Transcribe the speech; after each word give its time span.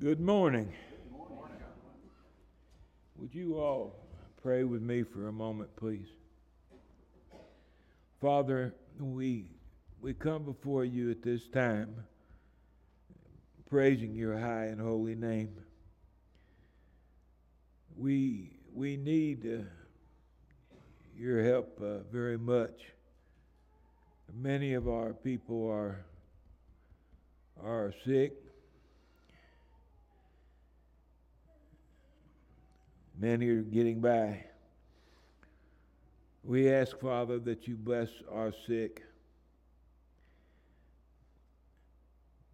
Good 0.00 0.18
morning. 0.20 0.72
Would 3.16 3.32
you 3.32 3.60
all 3.60 3.94
pray 4.42 4.64
with 4.64 4.82
me 4.82 5.04
for 5.04 5.28
a 5.28 5.32
moment, 5.32 5.74
please? 5.76 6.08
Father, 8.20 8.74
we 8.98 9.46
we 10.00 10.12
come 10.12 10.42
before 10.42 10.84
you 10.84 11.12
at 11.12 11.22
this 11.22 11.46
time 11.46 11.94
praising 13.70 14.16
your 14.16 14.36
high 14.36 14.64
and 14.64 14.80
holy 14.80 15.14
name. 15.14 15.54
We 17.96 18.50
we 18.74 18.96
need 18.96 19.46
uh, 19.46 19.62
your 21.16 21.42
help 21.44 21.80
uh, 21.80 21.98
very 22.12 22.36
much. 22.36 22.80
Many 24.34 24.74
of 24.74 24.88
our 24.88 25.12
people 25.12 25.70
are 25.70 26.04
are 27.62 27.94
sick 28.04 28.43
Many 33.24 33.48
are 33.48 33.62
getting 33.62 34.02
by. 34.02 34.44
We 36.42 36.70
ask, 36.70 37.00
Father, 37.00 37.38
that 37.38 37.66
you 37.66 37.74
bless 37.74 38.10
our 38.30 38.52
sick. 38.66 39.02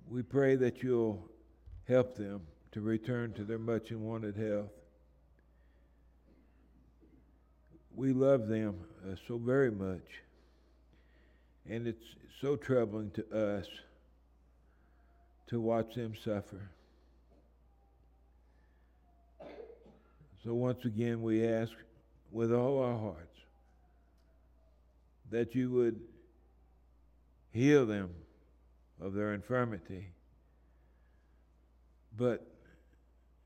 We 0.09 0.23
pray 0.23 0.55
that 0.55 0.80
you'll 0.80 1.28
help 1.88 2.14
them 2.16 2.42
to 2.70 2.83
return 2.83 3.33
to 3.33 3.42
their 3.42 3.59
much 3.59 3.91
and 3.91 4.02
wanted 4.02 4.37
health. 4.37 4.70
We 7.97 8.12
love 8.12 8.47
them 8.47 8.77
uh, 9.05 9.16
so 9.27 9.39
very 9.39 9.73
much, 9.73 10.23
and 11.69 11.89
it's 11.89 12.14
so 12.41 12.55
troubling 12.55 13.11
to 13.16 13.56
us 13.59 13.66
to 15.48 15.61
watch 15.61 15.97
them 15.97 16.14
suffer. 16.14 16.70
So 20.44 20.55
once 20.55 20.84
again, 20.84 21.22
we 21.22 21.46
ask 21.46 21.72
with 22.33 22.52
all 22.52 22.83
our 22.83 22.98
hearts 22.98 23.36
that 25.30 25.55
you 25.55 25.70
would 25.70 26.00
heal 27.52 27.86
them 27.86 28.10
of 29.00 29.14
their 29.14 29.34
infirmity. 29.34 30.08
But 32.16 32.46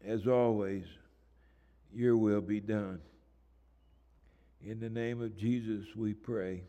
as 0.07 0.27
always, 0.27 0.85
your 1.93 2.17
will 2.17 2.41
be 2.41 2.61
done. 2.61 3.01
In 4.65 4.81
the 4.81 4.89
name 4.89 5.21
of 5.21 5.37
Jesus, 5.37 5.85
we 5.97 6.15
pray. 6.15 6.63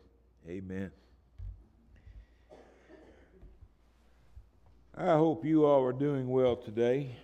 Amen. 0.48 0.90
I 4.96 5.12
hope 5.12 5.44
you 5.44 5.66
all 5.66 5.84
are 5.84 5.92
doing 5.92 6.28
well 6.28 6.56
today. 6.56 7.16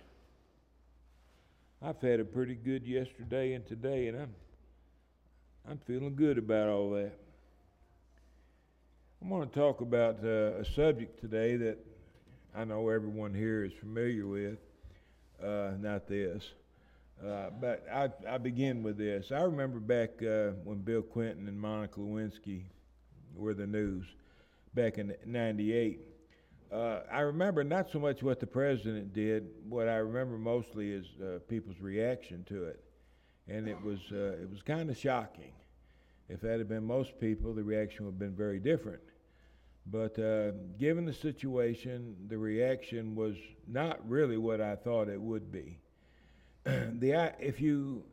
I've 1.85 1.99
had 1.99 2.21
a 2.21 2.23
pretty 2.23 2.55
good 2.55 2.87
yesterday 2.87 3.55
and 3.55 3.67
today, 3.67 4.07
and 4.07 4.17
I'm 4.17 4.33
I'm 5.69 5.79
feeling 5.85 6.15
good 6.15 6.37
about 6.37 6.69
all 6.69 6.91
that. 6.91 7.11
I 9.21 9.27
want 9.27 9.51
to 9.51 9.59
talk 9.59 9.81
about 9.81 10.23
uh, 10.23 10.61
a 10.61 10.63
subject 10.63 11.19
today 11.19 11.57
that 11.57 11.77
I 12.55 12.63
know 12.63 12.87
everyone 12.87 13.33
here 13.33 13.65
is 13.65 13.73
familiar 13.73 14.25
with. 14.25 14.59
Uh, 15.43 15.71
not 15.77 16.07
this, 16.07 16.41
uh, 17.21 17.49
but 17.59 17.85
I, 17.93 18.09
I 18.29 18.37
begin 18.37 18.81
with 18.81 18.97
this. 18.97 19.33
I 19.33 19.41
remember 19.41 19.79
back 19.79 20.23
uh, 20.23 20.51
when 20.63 20.77
Bill 20.77 21.01
Clinton 21.01 21.49
and 21.49 21.59
Monica 21.59 21.99
Lewinsky 21.99 22.61
were 23.35 23.53
the 23.53 23.67
news 23.67 24.05
back 24.73 24.99
in 24.99 25.13
'98 25.25 25.99
uh, 26.73 27.03
I 27.11 27.19
remember 27.19 27.63
not 27.63 27.91
so 27.91 27.99
much 27.99 28.23
what 28.23 28.39
the 28.39 28.47
president 28.47 29.13
did. 29.13 29.47
What 29.69 29.87
I 29.87 29.97
remember 29.97 30.37
mostly 30.37 30.91
is 30.91 31.05
uh, 31.21 31.39
people's 31.47 31.79
reaction 31.79 32.43
to 32.49 32.63
it, 32.63 32.83
and 33.47 33.67
it 33.67 33.79
was 33.83 33.99
uh, 34.11 34.41
it 34.41 34.49
was 34.49 34.61
kind 34.63 34.89
of 34.89 34.97
shocking. 34.97 35.51
If 36.29 36.41
that 36.41 36.57
had 36.57 36.67
been 36.67 36.83
most 36.83 37.19
people, 37.19 37.53
the 37.53 37.63
reaction 37.63 38.05
would 38.05 38.13
have 38.13 38.19
been 38.19 38.35
very 38.35 38.59
different. 38.59 39.01
But 39.85 40.17
uh, 40.17 40.51
given 40.79 41.05
the 41.05 41.13
situation, 41.13 42.15
the 42.27 42.37
reaction 42.37 43.13
was 43.15 43.35
not 43.67 43.99
really 44.09 44.37
what 44.37 44.61
I 44.61 44.75
thought 44.75 45.09
it 45.09 45.21
would 45.21 45.51
be. 45.51 45.79
the 46.63 47.33
if 47.39 47.61
you 47.61 48.03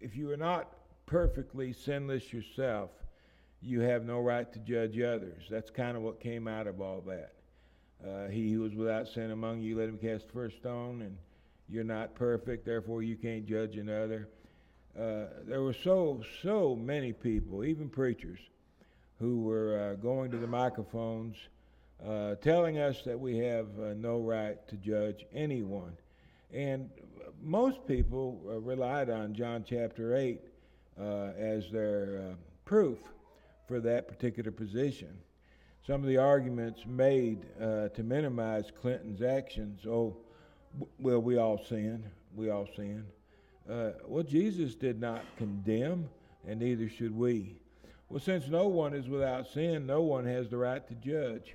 if 0.00 0.14
you 0.14 0.30
are 0.30 0.36
not 0.36 0.68
perfectly 1.06 1.72
sinless 1.72 2.32
yourself, 2.32 2.90
you 3.62 3.80
have 3.80 4.04
no 4.04 4.20
right 4.20 4.52
to 4.52 4.58
judge 4.58 5.00
others. 5.00 5.44
That's 5.48 5.70
kind 5.70 5.96
of 5.96 6.02
what 6.02 6.20
came 6.20 6.46
out 6.46 6.66
of 6.66 6.82
all 6.82 7.00
that. 7.06 7.32
Uh, 8.06 8.28
he 8.28 8.52
who 8.52 8.64
is 8.64 8.74
without 8.74 9.08
sin 9.08 9.30
among 9.30 9.60
you, 9.60 9.78
let 9.78 9.88
him 9.88 9.98
cast 9.98 10.26
the 10.26 10.32
first 10.32 10.56
stone. 10.56 11.02
And 11.02 11.16
you're 11.68 11.84
not 11.84 12.14
perfect, 12.14 12.64
therefore 12.64 13.02
you 13.02 13.16
can't 13.16 13.46
judge 13.46 13.76
another. 13.76 14.28
Uh, 14.98 15.26
there 15.46 15.62
were 15.62 15.74
so, 15.74 16.22
so 16.42 16.74
many 16.74 17.12
people, 17.12 17.64
even 17.64 17.88
preachers, 17.88 18.40
who 19.18 19.42
were 19.42 19.92
uh, 19.92 19.94
going 19.96 20.30
to 20.30 20.38
the 20.38 20.46
microphones 20.46 21.36
uh, 22.04 22.34
telling 22.36 22.78
us 22.78 23.02
that 23.02 23.18
we 23.18 23.36
have 23.36 23.66
uh, 23.78 23.92
no 23.94 24.18
right 24.18 24.66
to 24.68 24.76
judge 24.76 25.26
anyone. 25.34 25.92
And 26.52 26.90
most 27.42 27.86
people 27.86 28.40
relied 28.44 29.10
on 29.10 29.34
John 29.34 29.64
chapter 29.68 30.16
8 30.16 30.40
as 30.98 31.70
their 31.70 32.34
proof 32.64 32.98
for 33.68 33.78
that 33.80 34.08
particular 34.08 34.50
position 34.50 35.16
some 35.86 36.02
of 36.02 36.08
the 36.08 36.18
arguments 36.18 36.84
made 36.86 37.46
uh, 37.60 37.88
to 37.88 38.02
minimize 38.02 38.70
Clinton's 38.80 39.22
actions. 39.22 39.86
Oh, 39.86 40.16
well, 40.98 41.20
we 41.20 41.36
all 41.38 41.62
sin. 41.64 42.04
We 42.34 42.50
all 42.50 42.68
sin. 42.76 43.04
Uh, 43.68 43.90
well, 44.06 44.22
Jesus 44.22 44.74
did 44.74 45.00
not 45.00 45.24
condemn, 45.36 46.08
and 46.46 46.60
neither 46.60 46.88
should 46.88 47.16
we. 47.16 47.56
Well, 48.08 48.20
since 48.20 48.48
no 48.48 48.66
one 48.66 48.94
is 48.94 49.08
without 49.08 49.46
sin, 49.48 49.86
no 49.86 50.02
one 50.02 50.26
has 50.26 50.48
the 50.48 50.56
right 50.56 50.86
to 50.88 50.94
judge. 50.94 51.54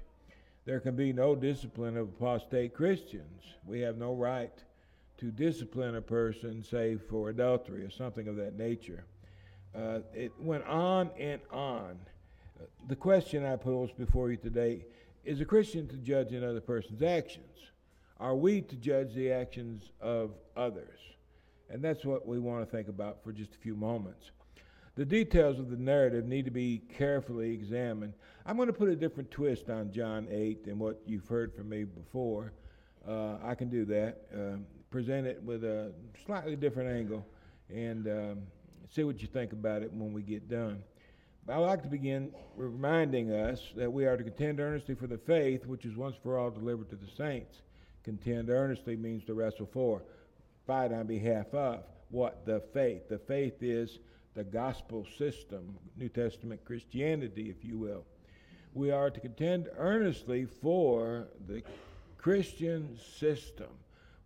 There 0.65 0.79
can 0.79 0.95
be 0.95 1.13
no 1.13 1.35
discipline 1.35 1.95
of 1.97 2.07
apostate 2.09 2.73
Christians. 2.73 3.43
We 3.65 3.81
have 3.81 3.97
no 3.97 4.13
right 4.13 4.53
to 5.17 5.25
discipline 5.25 5.95
a 5.95 6.01
person, 6.01 6.63
save 6.63 7.01
for 7.09 7.29
adultery 7.29 7.83
or 7.83 7.89
something 7.89 8.27
of 8.27 8.35
that 8.37 8.57
nature. 8.57 9.05
Uh, 9.75 9.99
it 10.13 10.31
went 10.39 10.65
on 10.65 11.11
and 11.19 11.41
on 11.51 11.99
the 12.87 12.95
question 12.95 13.45
I 13.45 13.55
pose 13.55 13.91
before 13.91 14.31
you 14.31 14.37
today 14.37 14.85
is 15.23 15.41
a 15.41 15.45
Christian 15.45 15.87
to 15.87 15.97
judge 15.97 16.33
another 16.33 16.61
person's 16.61 17.01
actions? 17.01 17.45
Are 18.19 18.35
we 18.35 18.61
to 18.61 18.75
judge 18.75 19.13
the 19.13 19.31
actions 19.31 19.91
of 19.99 20.31
others? 20.55 20.99
And 21.69 21.83
that's 21.83 22.05
what 22.05 22.27
we 22.27 22.39
want 22.39 22.63
to 22.63 22.71
think 22.71 22.87
about 22.87 23.23
for 23.23 23.31
just 23.31 23.55
a 23.55 23.57
few 23.57 23.75
moments. 23.75 24.31
The 24.95 25.03
details 25.03 25.59
of 25.59 25.69
the 25.69 25.77
narrative 25.77 26.25
need 26.25 26.45
to 26.45 26.51
be 26.51 26.81
carefully 26.97 27.51
examined. 27.51 28.13
I'm 28.45 28.55
going 28.55 28.67
to 28.67 28.73
put 28.73 28.87
a 28.87 28.95
different 28.95 29.29
twist 29.31 29.69
on 29.69 29.91
John 29.91 30.27
8 30.29 30.63
than 30.63 30.79
what 30.79 31.01
you've 31.05 31.27
heard 31.27 31.53
from 31.53 31.67
me 31.67 31.83
before. 31.83 32.53
Uh, 33.05 33.35
I 33.43 33.55
can 33.55 33.69
do 33.69 33.83
that. 33.85 34.27
Um, 34.33 34.65
present 34.89 35.27
it 35.27 35.43
with 35.43 35.65
a 35.65 35.91
slightly 36.25 36.55
different 36.55 36.89
angle 36.89 37.25
and 37.69 38.07
um, 38.07 38.37
see 38.89 39.03
what 39.03 39.21
you 39.21 39.27
think 39.27 39.51
about 39.51 39.81
it 39.81 39.91
when 39.91 40.13
we 40.13 40.21
get 40.21 40.47
done. 40.47 40.81
I'd 41.47 41.57
like 41.57 41.83
to 41.83 41.89
begin 41.89 42.33
reminding 42.55 43.31
us 43.31 43.61
that 43.75 43.91
we 43.93 44.07
are 44.07 44.17
to 44.17 44.23
contend 44.23 44.59
earnestly 44.59 44.95
for 44.95 45.05
the 45.05 45.19
faith 45.19 45.67
which 45.67 45.85
is 45.85 45.95
once 45.95 46.15
for 46.23 46.39
all 46.39 46.49
delivered 46.49 46.89
to 46.89 46.95
the 46.95 47.07
saints. 47.15 47.61
Contend 48.03 48.49
earnestly 48.49 48.95
means 48.95 49.23
to 49.25 49.35
wrestle 49.35 49.69
for, 49.71 50.01
fight 50.65 50.91
on 50.91 51.05
behalf 51.05 51.53
of. 51.53 51.83
What? 52.09 52.47
The 52.47 52.61
faith. 52.73 53.07
The 53.09 53.19
faith 53.19 53.61
is 53.61 53.99
the 54.33 54.43
gospel 54.43 55.05
system, 55.19 55.77
New 55.97 56.09
Testament 56.09 56.65
Christianity, 56.65 57.51
if 57.51 57.63
you 57.63 57.77
will. 57.77 58.05
We 58.73 58.89
are 58.89 59.11
to 59.11 59.19
contend 59.19 59.69
earnestly 59.77 60.45
for 60.45 61.27
the 61.47 61.61
Christian 62.17 62.97
system. 63.19 63.69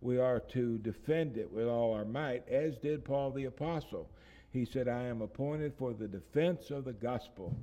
We 0.00 0.18
are 0.18 0.40
to 0.40 0.78
defend 0.78 1.36
it 1.36 1.52
with 1.52 1.66
all 1.66 1.92
our 1.92 2.06
might, 2.06 2.48
as 2.48 2.78
did 2.78 3.04
Paul 3.04 3.30
the 3.30 3.44
Apostle. 3.44 4.08
He 4.52 4.64
said, 4.64 4.88
I 4.88 5.04
am 5.04 5.22
appointed 5.22 5.74
for 5.78 5.92
the 5.92 6.08
defense 6.08 6.70
of 6.70 6.84
the 6.84 6.92
gospel. 6.92 7.54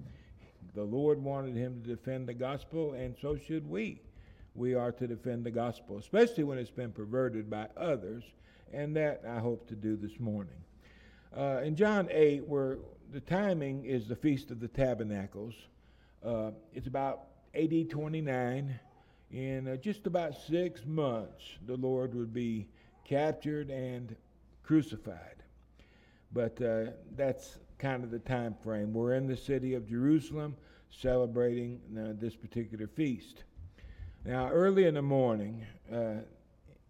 The 0.74 0.84
Lord 0.84 1.22
wanted 1.22 1.56
him 1.56 1.82
to 1.82 1.96
defend 1.96 2.28
the 2.28 2.34
gospel, 2.34 2.94
and 2.94 3.16
so 3.22 3.36
should 3.36 3.70
we. 3.70 4.02
We 4.56 4.74
are 4.74 4.92
to 4.94 5.08
defend 5.08 5.44
the 5.44 5.52
gospel, 5.52 5.98
especially 5.98 6.44
when 6.44 6.58
it's 6.58 6.72
been 6.72 6.92
perverted 6.92 7.50
by 7.50 7.68
others, 7.76 8.24
and 8.72 8.96
that 8.96 9.22
I 9.28 9.40
hope 9.40 9.68
to 9.68 9.76
do 9.76 9.96
this 9.96 10.20
morning. 10.20 10.56
Uh, 11.36 11.62
in 11.64 11.76
John 11.76 12.08
8, 12.10 12.48
where 12.48 12.80
the 13.12 13.20
timing 13.20 13.86
is 13.86 14.08
the 14.08 14.16
Feast 14.16 14.50
of 14.50 14.60
the 14.60 14.68
Tabernacles, 14.68 15.54
uh, 16.26 16.52
it's 16.74 16.88
about 16.88 17.28
AD 17.54 17.90
29. 17.90 18.80
In 19.32 19.68
uh, 19.68 19.76
just 19.76 20.08
about 20.08 20.36
six 20.48 20.86
months, 20.86 21.44
the 21.66 21.76
Lord 21.76 22.16
would 22.16 22.34
be 22.34 22.68
captured 23.04 23.70
and 23.70 24.16
crucified. 24.64 25.44
But 26.34 26.62
uh, 26.62 26.92
that's 27.16 27.58
kind 27.80 28.04
of 28.04 28.12
the 28.12 28.20
time 28.20 28.56
frame. 28.64 28.94
We're 28.94 29.14
in 29.14 29.28
the 29.28 29.38
city 29.38 29.74
of 29.74 29.88
Jerusalem 29.88 30.56
celebrating 30.90 31.80
uh, 31.98 32.14
this 32.20 32.36
particular 32.36 32.88
feast. 32.88 33.44
Now, 34.26 34.50
early 34.50 34.86
in 34.86 34.96
the 34.96 35.02
morning, 35.02 35.66
uh, 35.94 36.22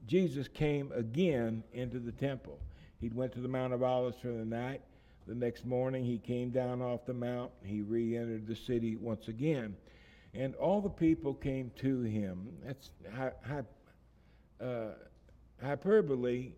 Jesus 0.07 0.47
came 0.47 0.91
again 0.93 1.63
into 1.73 1.99
the 1.99 2.11
temple. 2.11 2.59
He 2.99 3.09
went 3.09 3.33
to 3.33 3.41
the 3.41 3.47
Mount 3.47 3.73
of 3.73 3.83
Olives 3.83 4.17
for 4.21 4.29
the 4.29 4.45
night. 4.45 4.81
The 5.27 5.35
next 5.35 5.65
morning, 5.65 6.05
he 6.05 6.17
came 6.17 6.51
down 6.51 6.81
off 6.81 7.05
the 7.05 7.13
mount. 7.13 7.51
He 7.61 7.81
re 7.81 8.15
entered 8.15 8.47
the 8.47 8.55
city 8.55 8.95
once 8.95 9.27
again. 9.27 9.75
And 10.33 10.55
all 10.55 10.79
the 10.79 10.89
people 10.89 11.33
came 11.33 11.71
to 11.77 12.01
him. 12.01 12.47
That's 12.65 12.91
hi, 13.13 13.31
uh, 14.61 14.91
hyperbole. 15.61 16.53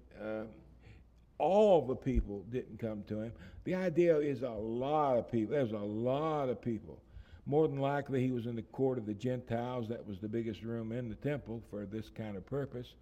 All 1.39 1.85
the 1.85 1.95
people 1.95 2.45
didn't 2.51 2.79
come 2.79 3.03
to 3.07 3.21
him. 3.21 3.31
The 3.63 3.73
idea 3.73 4.17
is 4.17 4.43
a 4.43 4.49
lot 4.49 5.17
of 5.17 5.31
people. 5.31 5.53
There's 5.53 5.71
a 5.71 5.77
lot 5.77 6.49
of 6.49 6.61
people. 6.61 6.99
More 7.45 7.67
than 7.67 7.79
likely, 7.79 8.21
he 8.23 8.31
was 8.31 8.45
in 8.45 8.55
the 8.55 8.61
court 8.61 8.99
of 8.99 9.07
the 9.07 9.13
Gentiles. 9.13 9.87
That 9.87 10.05
was 10.05 10.19
the 10.19 10.27
biggest 10.27 10.61
room 10.61 10.91
in 10.91 11.09
the 11.09 11.15
temple 11.15 11.63
for 11.71 11.85
this 11.85 12.09
kind 12.09 12.37
of 12.37 12.45
purpose. 12.45 12.93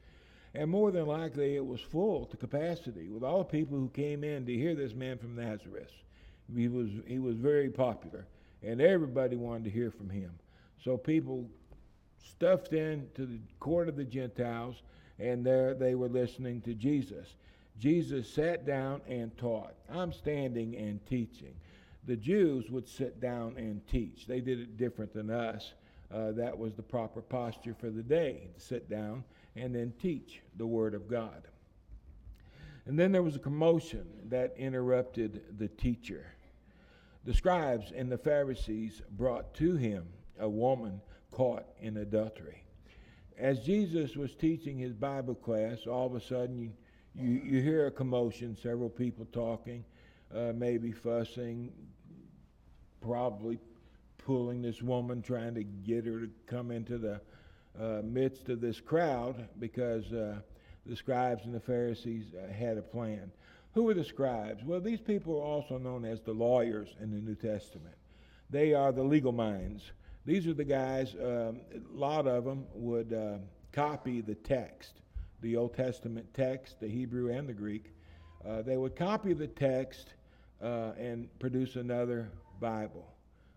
And 0.54 0.70
more 0.70 0.92
than 0.92 1.06
likely, 1.06 1.56
it 1.56 1.66
was 1.66 1.82
full 1.82 2.26
to 2.28 2.38
capacity 2.38 3.10
with 3.10 3.24
all 3.24 3.40
the 3.40 3.44
people 3.44 3.78
who 3.78 3.90
came 3.90 4.24
in 4.24 4.46
to 4.46 4.54
hear 4.54 4.74
this 4.74 4.94
man 4.94 5.18
from 5.18 5.36
Nazareth. 5.36 5.92
He 6.56 6.68
was, 6.68 6.90
he 7.06 7.20
was 7.20 7.36
very 7.36 7.70
popular, 7.70 8.26
and 8.64 8.80
everybody 8.80 9.36
wanted 9.36 9.66
to 9.66 9.70
hear 9.70 9.92
from 9.92 10.10
him. 10.10 10.32
So 10.84 10.96
people 10.96 11.50
stuffed 12.24 12.74
into 12.74 13.26
the 13.26 13.40
court 13.60 13.90
of 13.90 13.96
the 13.96 14.06
Gentiles, 14.06 14.82
and 15.20 15.46
there 15.46 15.74
they 15.74 15.96
were 15.96 16.10
listening 16.10 16.62
to 16.62 16.74
Jesus. 16.74 17.28
Jesus 17.80 18.30
sat 18.30 18.66
down 18.66 19.02
and 19.08 19.36
taught. 19.38 19.74
I'm 19.90 20.12
standing 20.12 20.76
and 20.76 21.06
teaching. 21.06 21.54
The 22.06 22.16
Jews 22.16 22.70
would 22.70 22.88
sit 22.88 23.20
down 23.20 23.56
and 23.58 23.86
teach. 23.88 24.26
They 24.26 24.40
did 24.40 24.60
it 24.60 24.78
different 24.78 25.14
than 25.14 25.30
us. 25.30 25.74
Uh, 26.12 26.32
that 26.32 26.58
was 26.58 26.74
the 26.74 26.82
proper 26.82 27.22
posture 27.22 27.76
for 27.78 27.90
the 27.90 28.02
day 28.02 28.48
to 28.56 28.62
sit 28.62 28.90
down 28.90 29.24
and 29.56 29.76
then 29.76 29.94
teach 30.02 30.42
the 30.58 30.66
Word 30.66 30.94
of 30.94 31.10
God. 31.10 31.48
And 32.86 32.98
then 32.98 33.12
there 33.12 33.24
was 33.24 33.36
a 33.36 33.40
commotion 33.40 34.06
that 34.30 34.56
interrupted 34.58 35.42
the 35.60 35.68
teacher. 35.68 36.26
The 37.26 37.34
scribes 37.34 37.92
and 37.92 38.10
the 38.10 38.18
Pharisees 38.18 39.02
brought 39.18 39.54
to 39.56 39.76
him 39.76 40.06
a 40.40 40.48
woman 40.48 41.02
caught 41.32 41.66
in 41.82 41.98
adultery. 41.98 42.64
As 43.38 43.60
Jesus 43.60 44.16
was 44.16 44.34
teaching 44.34 44.78
his 44.78 44.94
Bible 44.94 45.36
class, 45.36 45.86
all 45.86 46.08
of 46.08 46.16
a 46.16 46.22
sudden 46.22 46.74
you, 47.20 47.42
you, 47.44 47.62
hear 47.62 47.88
a 47.88 47.92
commotion, 47.92 48.56
several 48.56 48.90
people 48.90 49.26
talking, 49.32 49.84
uh, 50.36 50.54
maybe 50.56 50.92
fussing, 50.92 51.72
probably 53.02 53.58
pulling 54.18 54.62
this 54.62 54.82
woman, 54.82 55.22
trying 55.22 55.56
to 55.56 55.64
get 55.64 56.06
her 56.06 56.20
to 56.22 56.30
come 56.46 56.72
into 56.72 56.98
the 56.98 57.22
uh, 57.80 58.02
midst 58.04 58.50
of 58.50 58.62
this 58.62 58.80
crowd 58.80 59.48
because 59.60 60.12
uh, 60.12 60.36
the 60.86 60.96
scribes 60.96 61.46
and 61.46 61.54
the 61.54 61.60
Pharisees 61.60 62.26
uh, 62.34 62.52
had 62.52 62.78
a 62.78 62.82
plan. 62.82 63.32
Who 63.74 63.84
were 63.84 63.94
the 63.94 64.04
scribes? 64.04 64.64
Well, 64.64 64.82
these 64.82 65.00
people 65.00 65.36
are 65.36 65.46
also 65.46 65.78
known 65.78 66.04
as 66.06 66.22
the 66.22 66.34
lawyers 66.34 66.96
in 67.00 67.12
the 67.12 67.22
New 67.22 67.36
Testament. 67.36 67.96
They 68.50 68.74
are 68.74 68.92
the 68.92 69.04
legal 69.04 69.32
minds. 69.32 69.92
These 70.26 70.48
are 70.48 70.54
the 70.54 70.64
guys, 70.64 71.16
um, 71.16 71.62
a 71.74 71.80
lot 71.94 72.28
of 72.28 72.44
them 72.44 72.66
would 72.74 73.14
uh, 73.14 73.38
copy 73.72 74.22
the 74.22 74.36
text, 74.36 74.94
the 75.42 75.56
Old 75.56 75.76
Testament 75.76 76.28
text, 76.34 76.80
the 76.80 76.88
Hebrew 76.88 77.32
and 77.32 77.48
the 77.48 77.54
Greek. 77.54 77.94
Uh, 78.48 78.62
they 78.62 78.78
would 78.78 78.96
copy 78.96 79.34
the 79.34 79.48
text 79.48 80.14
uh, 80.62 80.92
and 80.98 81.28
produce 81.40 81.76
another 81.76 82.30
Bible. 82.60 83.08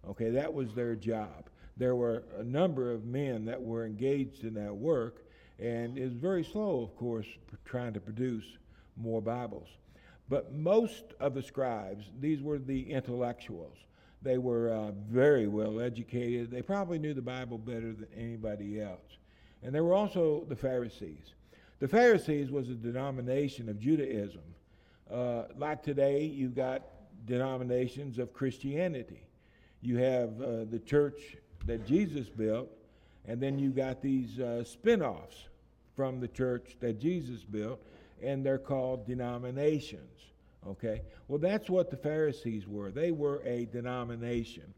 Okay, 0.08 0.30
that 0.30 0.52
was 0.52 0.74
their 0.74 0.94
job 0.94 1.50
there 1.80 1.96
were 1.96 2.24
a 2.38 2.44
number 2.44 2.92
of 2.92 3.06
men 3.06 3.46
that 3.46 3.60
were 3.60 3.86
engaged 3.86 4.44
in 4.44 4.52
that 4.52 4.76
work, 4.76 5.24
and 5.58 5.96
it 5.96 6.04
was 6.04 6.12
very 6.12 6.44
slow, 6.44 6.82
of 6.82 6.94
course, 6.94 7.26
trying 7.64 7.94
to 7.94 8.00
produce 8.00 8.44
more 8.98 9.22
Bibles. 9.22 9.68
But 10.28 10.52
most 10.52 11.14
of 11.18 11.34
the 11.34 11.42
scribes, 11.42 12.04
these 12.20 12.42
were 12.42 12.58
the 12.58 12.90
intellectuals. 12.90 13.78
They 14.20 14.36
were 14.36 14.68
uh, 14.68 14.90
very 15.10 15.46
well 15.46 15.80
educated. 15.80 16.50
They 16.50 16.60
probably 16.60 16.98
knew 16.98 17.14
the 17.14 17.22
Bible 17.22 17.56
better 17.56 17.94
than 17.94 18.08
anybody 18.14 18.78
else. 18.78 19.16
And 19.62 19.74
there 19.74 19.82
were 19.82 19.94
also 19.94 20.44
the 20.50 20.56
Pharisees. 20.56 21.32
The 21.80 21.88
Pharisees 21.88 22.50
was 22.50 22.68
a 22.68 22.74
denomination 22.74 23.70
of 23.70 23.80
Judaism. 23.80 24.42
Uh, 25.10 25.44
like 25.56 25.82
today, 25.82 26.24
you've 26.24 26.54
got 26.54 26.82
denominations 27.24 28.18
of 28.18 28.34
Christianity. 28.34 29.22
You 29.80 29.96
have 29.96 30.42
uh, 30.42 30.64
the 30.70 30.78
church 30.78 31.38
that 31.64 31.86
Jesus 31.86 32.28
built, 32.28 32.68
and 33.26 33.40
then 33.40 33.58
you 33.58 33.70
got 33.70 34.02
these 34.02 34.38
uh, 34.38 34.62
spin 34.62 35.00
offs 35.00 35.48
from 35.96 36.20
the 36.20 36.28
church 36.28 36.76
that 36.80 37.00
Jesus 37.00 37.44
built, 37.44 37.80
and 38.22 38.44
they're 38.44 38.58
called 38.58 39.06
denominations. 39.06 40.20
Okay? 40.66 41.00
Well, 41.28 41.38
that's 41.38 41.70
what 41.70 41.90
the 41.90 41.96
Pharisees 41.96 42.68
were. 42.68 42.90
They 42.90 43.10
were 43.10 43.40
a 43.46 43.64
denomination. 43.64 44.74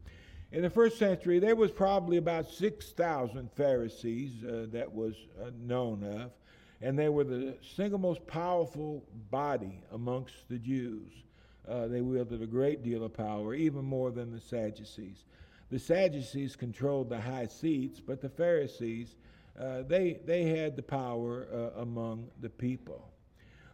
In 0.53 0.61
the 0.61 0.69
first 0.69 0.97
century, 0.97 1.39
there 1.39 1.57
was 1.57 1.71
probably 1.71 2.15
about 2.15 2.49
6,000 2.49 3.51
Pharisees 3.51 4.45
uh, 4.45 4.67
that 4.71 4.89
was 4.89 5.15
uh, 5.41 5.49
known 5.59 6.03
of, 6.03 6.31
and 6.83 6.99
they 6.99 7.07
were 7.07 7.23
the 7.23 7.55
single 7.75 7.97
most 7.97 8.27
powerful 8.27 9.05
body 9.31 9.81
amongst 9.93 10.49
the 10.49 10.59
Jews. 10.59 11.13
Uh, 11.67 11.87
they 11.87 12.01
wielded 12.01 12.41
a 12.41 12.45
great 12.45 12.83
deal 12.83 13.05
of 13.05 13.13
power, 13.13 13.55
even 13.55 13.85
more 13.85 14.11
than 14.11 14.31
the 14.31 14.41
Sadducees. 14.41 15.23
The 15.71 15.79
Sadducees 15.79 16.57
controlled 16.57 17.09
the 17.09 17.21
high 17.21 17.47
seats, 17.47 18.01
but 18.01 18.19
the 18.21 18.27
Pharisees, 18.27 19.15
uh, 19.57 19.83
they, 19.87 20.19
they 20.25 20.43
had 20.43 20.75
the 20.75 20.83
power 20.83 21.47
uh, 21.53 21.79
among 21.81 22.27
the 22.41 22.49
people. 22.49 23.09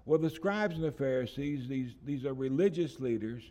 Well, 0.05 0.19
the 0.19 0.29
scribes 0.29 0.75
and 0.75 0.83
the 0.83 0.91
Pharisees, 0.91 1.67
these, 1.67 1.95
these 2.05 2.25
are 2.25 2.35
religious 2.35 3.00
leaders, 3.00 3.41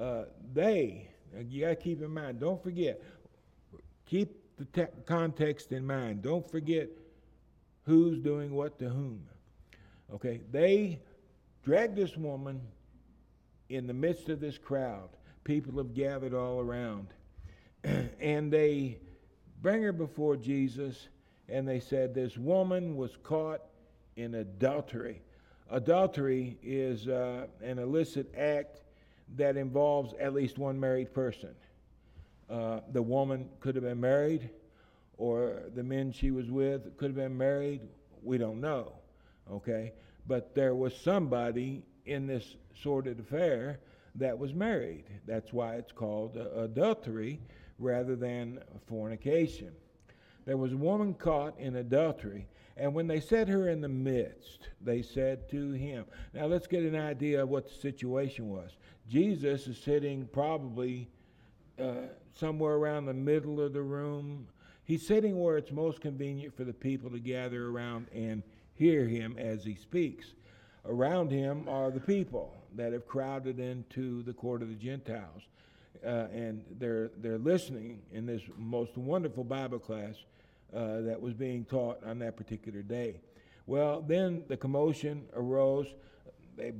uh, 0.00 0.24
they, 0.52 1.08
you 1.48 1.60
got 1.60 1.68
to 1.68 1.76
keep 1.76 2.02
in 2.02 2.10
mind, 2.10 2.40
don't 2.40 2.60
forget, 2.60 3.00
keep 4.04 4.36
the 4.58 4.64
te- 4.64 4.92
context 5.04 5.70
in 5.70 5.86
mind. 5.86 6.22
Don't 6.22 6.48
forget 6.50 6.88
who's 7.86 8.18
doing 8.18 8.52
what 8.52 8.78
to 8.80 8.88
whom. 8.88 9.22
Okay, 10.14 10.40
they 10.50 11.00
dragged 11.64 11.96
this 11.96 12.16
woman 12.16 12.60
in 13.68 13.86
the 13.86 13.94
midst 13.94 14.28
of 14.28 14.40
this 14.40 14.58
crowd. 14.58 15.08
People 15.44 15.78
have 15.78 15.94
gathered 15.94 16.34
all 16.34 16.60
around. 16.60 17.08
and 18.20 18.52
they 18.52 18.98
bring 19.62 19.82
her 19.82 19.92
before 19.92 20.36
Jesus, 20.36 21.08
and 21.48 21.66
they 21.66 21.80
said, 21.80 22.14
This 22.14 22.36
woman 22.36 22.96
was 22.96 23.16
caught 23.22 23.62
in 24.16 24.34
adultery. 24.34 25.22
Adultery 25.70 26.58
is 26.62 27.08
uh, 27.08 27.46
an 27.62 27.78
illicit 27.78 28.32
act 28.36 28.82
that 29.36 29.56
involves 29.56 30.14
at 30.20 30.32
least 30.32 30.58
one 30.58 30.78
married 30.78 31.12
person. 31.12 31.54
Uh, 32.48 32.80
the 32.92 33.02
woman 33.02 33.48
could 33.58 33.74
have 33.74 33.82
been 33.82 34.00
married, 34.00 34.50
or 35.18 35.62
the 35.74 35.82
men 35.82 36.12
she 36.12 36.30
was 36.30 36.50
with 36.50 36.96
could 36.96 37.08
have 37.08 37.16
been 37.16 37.36
married. 37.36 37.80
We 38.22 38.38
don't 38.38 38.60
know, 38.60 38.92
okay? 39.50 39.92
But 40.26 40.54
there 40.54 40.74
was 40.74 40.96
somebody 40.96 41.82
in 42.04 42.26
this 42.26 42.56
sordid 42.82 43.20
affair 43.20 43.80
that 44.16 44.38
was 44.38 44.54
married. 44.54 45.04
That's 45.26 45.52
why 45.52 45.74
it's 45.76 45.92
called 45.92 46.36
uh, 46.36 46.60
adultery 46.60 47.40
rather 47.78 48.16
than 48.16 48.60
fornication. 48.88 49.72
There 50.44 50.56
was 50.56 50.72
a 50.72 50.76
woman 50.76 51.14
caught 51.14 51.58
in 51.58 51.76
adultery, 51.76 52.46
and 52.76 52.94
when 52.94 53.06
they 53.06 53.20
set 53.20 53.48
her 53.48 53.68
in 53.68 53.80
the 53.80 53.88
midst, 53.88 54.68
they 54.80 55.02
said 55.02 55.48
to 55.50 55.72
him, 55.72 56.04
Now 56.32 56.46
let's 56.46 56.66
get 56.66 56.84
an 56.84 56.94
idea 56.94 57.42
of 57.42 57.48
what 57.48 57.68
the 57.68 57.74
situation 57.74 58.48
was. 58.48 58.76
Jesus 59.08 59.66
is 59.66 59.78
sitting 59.78 60.28
probably 60.32 61.08
uh, 61.78 62.08
somewhere 62.32 62.74
around 62.74 63.06
the 63.06 63.14
middle 63.14 63.60
of 63.60 63.72
the 63.72 63.82
room. 63.82 64.46
He's 64.86 65.06
sitting 65.06 65.38
where 65.38 65.58
it's 65.58 65.70
most 65.70 66.00
convenient 66.00 66.56
for 66.56 66.64
the 66.64 66.72
people 66.72 67.10
to 67.10 67.18
gather 67.18 67.68
around 67.68 68.06
and 68.14 68.42
hear 68.74 69.06
him 69.06 69.36
as 69.38 69.64
he 69.64 69.74
speaks. 69.74 70.32
Around 70.86 71.30
him 71.30 71.68
are 71.68 71.90
the 71.90 72.00
people 72.00 72.54
that 72.76 72.92
have 72.94 73.06
crowded 73.06 73.58
into 73.58 74.22
the 74.22 74.32
court 74.32 74.62
of 74.62 74.68
the 74.68 74.74
Gentiles 74.74 75.42
uh, 76.04 76.26
and 76.32 76.64
they're 76.78 77.10
they're 77.18 77.38
listening 77.38 78.00
in 78.12 78.26
this 78.26 78.42
most 78.56 78.96
wonderful 78.96 79.44
Bible 79.44 79.78
class 79.78 80.14
uh, 80.74 81.00
that 81.00 81.20
was 81.20 81.34
being 81.34 81.64
taught 81.64 82.02
on 82.04 82.18
that 82.18 82.36
particular 82.36 82.82
day. 82.82 83.20
Well, 83.66 84.02
then 84.02 84.44
the 84.48 84.56
commotion 84.56 85.24
arose. 85.34 85.94
They 86.56 86.72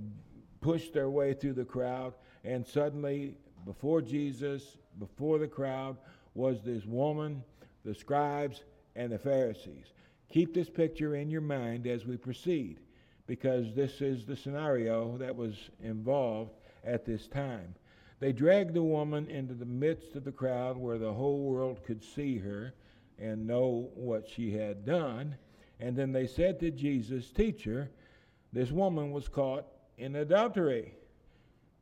pushed 0.60 0.94
their 0.94 1.10
way 1.10 1.34
through 1.34 1.52
the 1.54 1.64
crowd, 1.64 2.14
and 2.44 2.66
suddenly, 2.66 3.34
before 3.64 4.00
Jesus, 4.00 4.78
before 4.98 5.38
the 5.38 5.48
crowd, 5.48 5.96
was 6.34 6.62
this 6.62 6.84
woman, 6.86 7.42
the 7.86 7.94
scribes, 7.94 8.64
and 8.96 9.12
the 9.12 9.18
Pharisees. 9.18 9.92
Keep 10.28 10.52
this 10.52 10.68
picture 10.68 11.14
in 11.14 11.30
your 11.30 11.40
mind 11.40 11.86
as 11.86 12.04
we 12.04 12.16
proceed, 12.16 12.80
because 13.26 13.74
this 13.74 14.00
is 14.00 14.26
the 14.26 14.36
scenario 14.36 15.16
that 15.18 15.34
was 15.34 15.70
involved 15.82 16.52
at 16.84 17.04
this 17.04 17.28
time. 17.28 17.74
They 18.18 18.32
dragged 18.32 18.74
the 18.74 18.82
woman 18.82 19.28
into 19.28 19.54
the 19.54 19.64
midst 19.64 20.16
of 20.16 20.24
the 20.24 20.32
crowd 20.32 20.76
where 20.76 20.98
the 20.98 21.12
whole 21.12 21.44
world 21.44 21.84
could 21.84 22.02
see 22.02 22.38
her 22.38 22.74
and 23.18 23.46
know 23.46 23.90
what 23.94 24.28
she 24.28 24.52
had 24.52 24.84
done. 24.84 25.36
And 25.78 25.96
then 25.96 26.12
they 26.12 26.26
said 26.26 26.58
to 26.60 26.70
Jesus, 26.70 27.30
Teacher, 27.30 27.90
this 28.52 28.72
woman 28.72 29.12
was 29.12 29.28
caught 29.28 29.66
in 29.98 30.16
adultery 30.16 30.94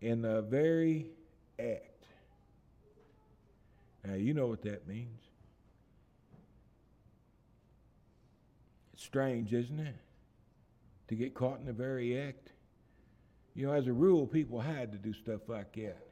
in 0.01 0.23
the 0.23 0.43
very 0.43 1.11
act. 1.59 2.05
Now, 4.05 4.15
you 4.15 4.35
know 4.35 4.49
what 4.49 4.63
that 4.63 4.87
means. 4.87 5.21
Strange, 9.05 9.53
isn't 9.53 9.79
it? 9.79 9.95
To 11.09 11.15
get 11.15 11.35
caught 11.35 11.61
in 11.61 11.67
the 11.67 11.73
very 11.73 12.21
act. 12.21 12.51
You 13.55 13.67
know, 13.67 13.73
as 13.73 13.87
a 13.87 13.93
rule, 13.93 14.27
people 14.27 14.61
had 14.61 14.91
to 14.93 14.99
do 14.99 15.13
stuff 15.13 15.49
like 15.49 15.75
that. 15.77 16.07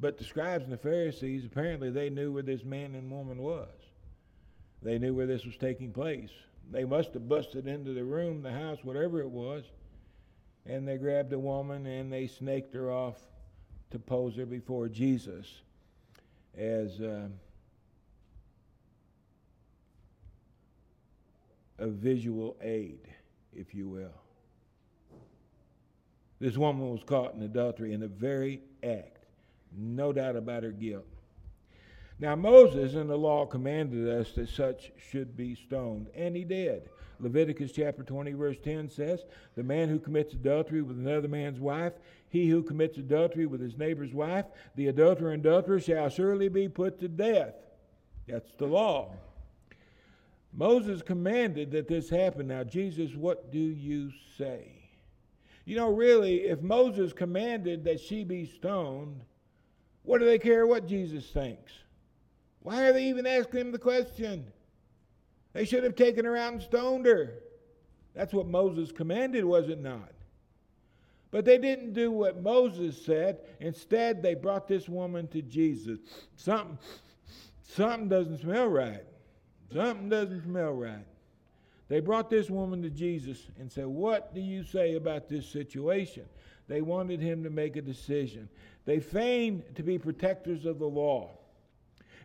But 0.00 0.18
the 0.18 0.24
scribes 0.24 0.64
and 0.64 0.72
the 0.72 0.78
Pharisees, 0.78 1.44
apparently, 1.44 1.90
they 1.90 2.10
knew 2.10 2.32
where 2.32 2.42
this 2.42 2.64
man 2.64 2.94
and 2.94 3.10
woman 3.10 3.38
was. 3.38 3.68
They 4.82 4.98
knew 4.98 5.14
where 5.14 5.26
this 5.26 5.44
was 5.44 5.56
taking 5.56 5.92
place. 5.92 6.30
They 6.70 6.84
must 6.84 7.14
have 7.14 7.28
busted 7.28 7.66
into 7.66 7.92
the 7.92 8.04
room, 8.04 8.42
the 8.42 8.52
house, 8.52 8.78
whatever 8.82 9.20
it 9.20 9.30
was, 9.30 9.64
and 10.66 10.88
they 10.88 10.96
grabbed 10.96 11.30
the 11.30 11.38
woman 11.38 11.86
and 11.86 12.12
they 12.12 12.26
snaked 12.26 12.74
her 12.74 12.90
off 12.90 13.18
to 13.90 13.98
pose 13.98 14.36
her 14.36 14.46
before 14.46 14.88
Jesus 14.88 15.46
as 16.56 17.00
uh, 17.00 17.28
a 21.84 21.88
visual 21.88 22.56
aid, 22.62 23.00
if 23.54 23.74
you 23.74 23.86
will. 23.86 24.22
This 26.40 26.56
woman 26.56 26.90
was 26.90 27.02
caught 27.04 27.34
in 27.34 27.42
adultery 27.42 27.92
in 27.92 28.00
the 28.00 28.08
very 28.08 28.62
act. 28.82 29.26
No 29.76 30.10
doubt 30.10 30.34
about 30.34 30.62
her 30.62 30.72
guilt. 30.72 31.04
Now, 32.18 32.36
Moses 32.36 32.94
in 32.94 33.06
the 33.06 33.18
law 33.18 33.44
commanded 33.44 34.08
us 34.08 34.32
that 34.32 34.48
such 34.48 34.92
should 35.10 35.36
be 35.36 35.54
stoned, 35.54 36.08
and 36.14 36.34
he 36.34 36.44
did. 36.44 36.88
Leviticus 37.20 37.72
chapter 37.72 38.02
20, 38.02 38.32
verse 38.32 38.56
10 38.64 38.88
says, 38.88 39.26
The 39.54 39.62
man 39.62 39.90
who 39.90 39.98
commits 39.98 40.32
adultery 40.32 40.80
with 40.80 40.96
another 40.96 41.28
man's 41.28 41.60
wife, 41.60 41.92
he 42.30 42.48
who 42.48 42.62
commits 42.62 42.96
adultery 42.96 43.44
with 43.44 43.60
his 43.60 43.76
neighbor's 43.76 44.14
wife, 44.14 44.46
the 44.74 44.86
adulterer 44.88 45.32
and 45.32 45.44
adulterer 45.44 45.80
shall 45.80 46.08
surely 46.08 46.48
be 46.48 46.66
put 46.66 46.98
to 47.00 47.08
death. 47.08 47.54
That's 48.26 48.52
the 48.56 48.66
law. 48.66 49.12
Moses 50.56 51.02
commanded 51.02 51.72
that 51.72 51.88
this 51.88 52.08
happen. 52.08 52.46
Now, 52.46 52.62
Jesus, 52.62 53.14
what 53.14 53.50
do 53.50 53.58
you 53.58 54.12
say? 54.38 54.68
You 55.64 55.76
know, 55.76 55.90
really, 55.92 56.42
if 56.42 56.60
Moses 56.62 57.12
commanded 57.12 57.84
that 57.84 58.00
she 58.00 58.22
be 58.22 58.46
stoned, 58.46 59.20
what 60.02 60.18
do 60.18 60.26
they 60.26 60.38
care 60.38 60.66
what 60.66 60.86
Jesus 60.86 61.28
thinks? 61.30 61.72
Why 62.60 62.86
are 62.86 62.92
they 62.92 63.06
even 63.06 63.26
asking 63.26 63.60
him 63.60 63.72
the 63.72 63.78
question? 63.78 64.44
They 65.54 65.64
should 65.64 65.84
have 65.84 65.96
taken 65.96 66.24
her 66.24 66.36
out 66.36 66.52
and 66.52 66.62
stoned 66.62 67.06
her. 67.06 67.34
That's 68.14 68.32
what 68.32 68.46
Moses 68.46 68.92
commanded, 68.92 69.44
was 69.44 69.68
it 69.68 69.80
not? 69.80 70.12
But 71.30 71.44
they 71.44 71.58
didn't 71.58 71.94
do 71.94 72.12
what 72.12 72.42
Moses 72.42 73.04
said. 73.04 73.38
Instead, 73.58 74.22
they 74.22 74.34
brought 74.34 74.68
this 74.68 74.88
woman 74.88 75.26
to 75.28 75.42
Jesus. 75.42 75.98
Something, 76.36 76.78
something 77.62 78.08
doesn't 78.08 78.40
smell 78.40 78.68
right. 78.68 79.04
Something 79.72 80.08
doesn't 80.08 80.44
smell 80.44 80.72
right. 80.72 81.06
They 81.88 82.00
brought 82.00 82.30
this 82.30 82.48
woman 82.48 82.82
to 82.82 82.90
Jesus 82.90 83.38
and 83.58 83.70
said, 83.70 83.86
What 83.86 84.34
do 84.34 84.40
you 84.40 84.64
say 84.64 84.94
about 84.94 85.28
this 85.28 85.46
situation? 85.46 86.24
They 86.66 86.80
wanted 86.80 87.20
him 87.20 87.44
to 87.44 87.50
make 87.50 87.76
a 87.76 87.82
decision. 87.82 88.48
They 88.86 89.00
feigned 89.00 89.64
to 89.76 89.82
be 89.82 89.98
protectors 89.98 90.64
of 90.64 90.78
the 90.78 90.88
law. 90.88 91.38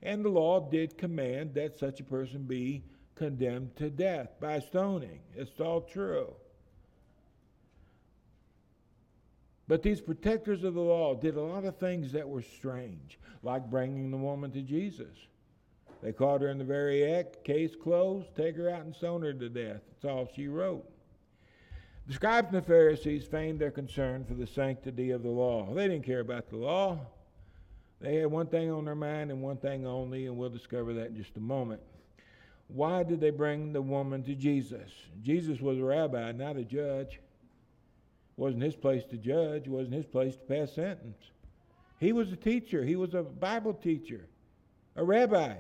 And 0.01 0.23
the 0.23 0.29
law 0.29 0.59
did 0.59 0.97
command 0.97 1.53
that 1.55 1.77
such 1.77 1.99
a 1.99 2.05
person 2.05 2.43
be 2.43 2.83
condemned 3.15 3.75
to 3.75 3.89
death 3.89 4.29
by 4.39 4.59
stoning. 4.59 5.19
It's 5.35 5.59
all 5.59 5.81
true. 5.81 6.33
But 9.67 9.83
these 9.83 10.01
protectors 10.01 10.63
of 10.63 10.73
the 10.73 10.81
law 10.81 11.15
did 11.15 11.35
a 11.35 11.41
lot 11.41 11.65
of 11.65 11.77
things 11.77 12.13
that 12.13 12.27
were 12.27 12.41
strange, 12.41 13.19
like 13.43 13.69
bringing 13.69 14.09
the 14.09 14.17
woman 14.17 14.51
to 14.51 14.61
Jesus. 14.61 15.15
They 16.01 16.13
caught 16.13 16.41
her 16.41 16.47
in 16.47 16.57
the 16.57 16.63
very 16.63 17.13
act, 17.13 17.43
case 17.43 17.75
closed, 17.75 18.33
take 18.35 18.55
her 18.55 18.69
out 18.69 18.85
and 18.85 18.95
stone 18.95 19.21
her 19.21 19.33
to 19.33 19.49
death. 19.49 19.81
That's 19.89 20.05
all 20.05 20.29
she 20.33 20.47
wrote. 20.47 20.89
The 22.07 22.13
scribes 22.13 22.47
and 22.47 22.57
the 22.57 22.61
Pharisees 22.61 23.25
feigned 23.25 23.59
their 23.59 23.69
concern 23.69 24.25
for 24.25 24.33
the 24.33 24.47
sanctity 24.47 25.11
of 25.11 25.23
the 25.23 25.29
law. 25.29 25.71
They 25.73 25.87
didn't 25.87 26.05
care 26.05 26.21
about 26.21 26.49
the 26.49 26.57
law. 26.57 26.99
They 28.01 28.15
had 28.15 28.31
one 28.31 28.47
thing 28.47 28.71
on 28.71 28.85
their 28.85 28.95
mind 28.95 29.29
and 29.29 29.43
one 29.43 29.57
thing 29.57 29.85
only, 29.85 30.25
and 30.25 30.37
we'll 30.37 30.49
discover 30.49 30.93
that 30.93 31.07
in 31.07 31.17
just 31.17 31.35
a 31.37 31.41
moment. 31.41 31.81
Why 32.69 33.03
did 33.03 33.19
they 33.19 33.31
bring 33.31 33.73
the 33.73 33.81
woman 33.81 34.23
to 34.23 34.35
Jesus? 34.35 34.89
Jesus 35.21 35.59
was 35.59 35.79
a 35.79 35.83
rabbi, 35.83 36.31
not 36.31 36.55
a 36.55 36.63
judge. 36.63 37.15
It 37.15 38.41
wasn't 38.41 38.63
his 38.63 38.75
place 38.75 39.03
to 39.11 39.17
judge, 39.17 39.67
it 39.67 39.69
wasn't 39.69 39.95
his 39.95 40.05
place 40.05 40.35
to 40.35 40.41
pass 40.41 40.73
sentence. 40.73 41.17
He 41.99 42.13
was 42.13 42.31
a 42.31 42.37
teacher, 42.37 42.83
he 42.83 42.95
was 42.95 43.13
a 43.13 43.21
Bible 43.21 43.73
teacher, 43.73 44.25
a 44.95 45.03
rabbi. 45.03 45.55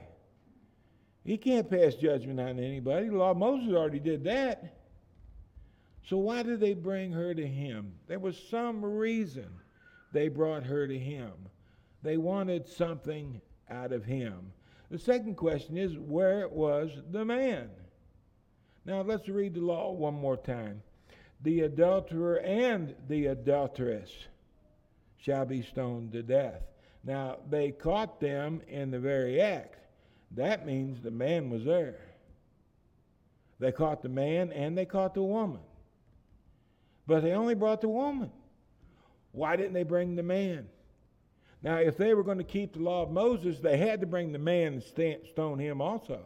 He 1.23 1.37
can't 1.37 1.69
pass 1.69 1.95
judgment 1.95 2.39
on 2.39 2.59
anybody. 2.59 3.09
Law 3.09 3.33
Moses 3.33 3.73
already 3.73 3.99
did 3.99 4.23
that. 4.23 4.75
So 6.07 6.17
why 6.17 6.43
did 6.43 6.59
they 6.59 6.73
bring 6.73 7.11
her 7.11 7.33
to 7.33 7.45
him? 7.45 7.93
There 8.07 8.19
was 8.19 8.37
some 8.49 8.83
reason 8.83 9.47
they 10.11 10.27
brought 10.27 10.63
her 10.63 10.87
to 10.87 10.97
him. 10.97 11.33
They 12.01 12.17
wanted 12.17 12.67
something 12.67 13.41
out 13.69 13.91
of 13.91 14.05
him. 14.05 14.51
The 14.89 14.97
second 14.97 15.35
question 15.35 15.77
is 15.77 15.97
where 15.99 16.47
was 16.47 16.89
the 17.11 17.23
man? 17.23 17.69
Now 18.85 19.01
let's 19.01 19.29
read 19.29 19.53
the 19.53 19.61
law 19.61 19.91
one 19.91 20.15
more 20.15 20.37
time. 20.37 20.81
The 21.41 21.61
adulterer 21.61 22.39
and 22.39 22.95
the 23.07 23.27
adulteress 23.27 24.09
shall 25.17 25.45
be 25.45 25.61
stoned 25.61 26.13
to 26.13 26.23
death. 26.23 26.63
Now 27.03 27.37
they 27.49 27.71
caught 27.71 28.19
them 28.19 28.61
in 28.67 28.89
the 28.89 28.99
very 28.99 29.39
act. 29.39 29.78
That 30.31 30.65
means 30.65 31.01
the 31.01 31.11
man 31.11 31.49
was 31.49 31.63
there. 31.65 31.99
They 33.59 33.71
caught 33.71 34.01
the 34.01 34.09
man 34.09 34.51
and 34.51 34.77
they 34.77 34.85
caught 34.85 35.13
the 35.13 35.23
woman. 35.23 35.61
But 37.07 37.21
they 37.21 37.31
only 37.31 37.55
brought 37.55 37.81
the 37.81 37.89
woman. 37.89 38.31
Why 39.31 39.55
didn't 39.55 39.73
they 39.73 39.83
bring 39.83 40.15
the 40.15 40.23
man? 40.23 40.67
Now, 41.61 41.77
if 41.77 41.97
they 41.97 42.13
were 42.13 42.23
going 42.23 42.37
to 42.37 42.43
keep 42.43 42.73
the 42.73 42.79
law 42.79 43.03
of 43.03 43.11
Moses, 43.11 43.59
they 43.59 43.77
had 43.77 43.99
to 44.01 44.07
bring 44.07 44.31
the 44.31 44.39
man 44.39 44.81
and 44.95 45.27
stone 45.27 45.59
him 45.59 45.81
also. 45.81 46.21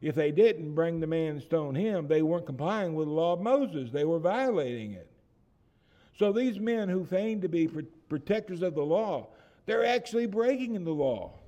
If 0.00 0.14
they 0.14 0.30
didn't 0.30 0.74
bring 0.74 1.00
the 1.00 1.06
man 1.06 1.32
and 1.32 1.42
stone 1.42 1.74
him, 1.74 2.08
they 2.08 2.22
weren't 2.22 2.46
complying 2.46 2.94
with 2.94 3.06
the 3.06 3.12
law 3.12 3.34
of 3.34 3.40
Moses. 3.40 3.90
They 3.90 4.04
were 4.04 4.18
violating 4.18 4.92
it. 4.92 5.10
So 6.18 6.32
these 6.32 6.58
men 6.58 6.88
who 6.88 7.04
feigned 7.04 7.42
to 7.42 7.48
be 7.48 7.68
protectors 8.08 8.62
of 8.62 8.74
the 8.74 8.82
law, 8.82 9.28
they're 9.66 9.84
actually 9.84 10.26
breaking 10.26 10.82
the 10.84 10.90
law. 10.90 11.39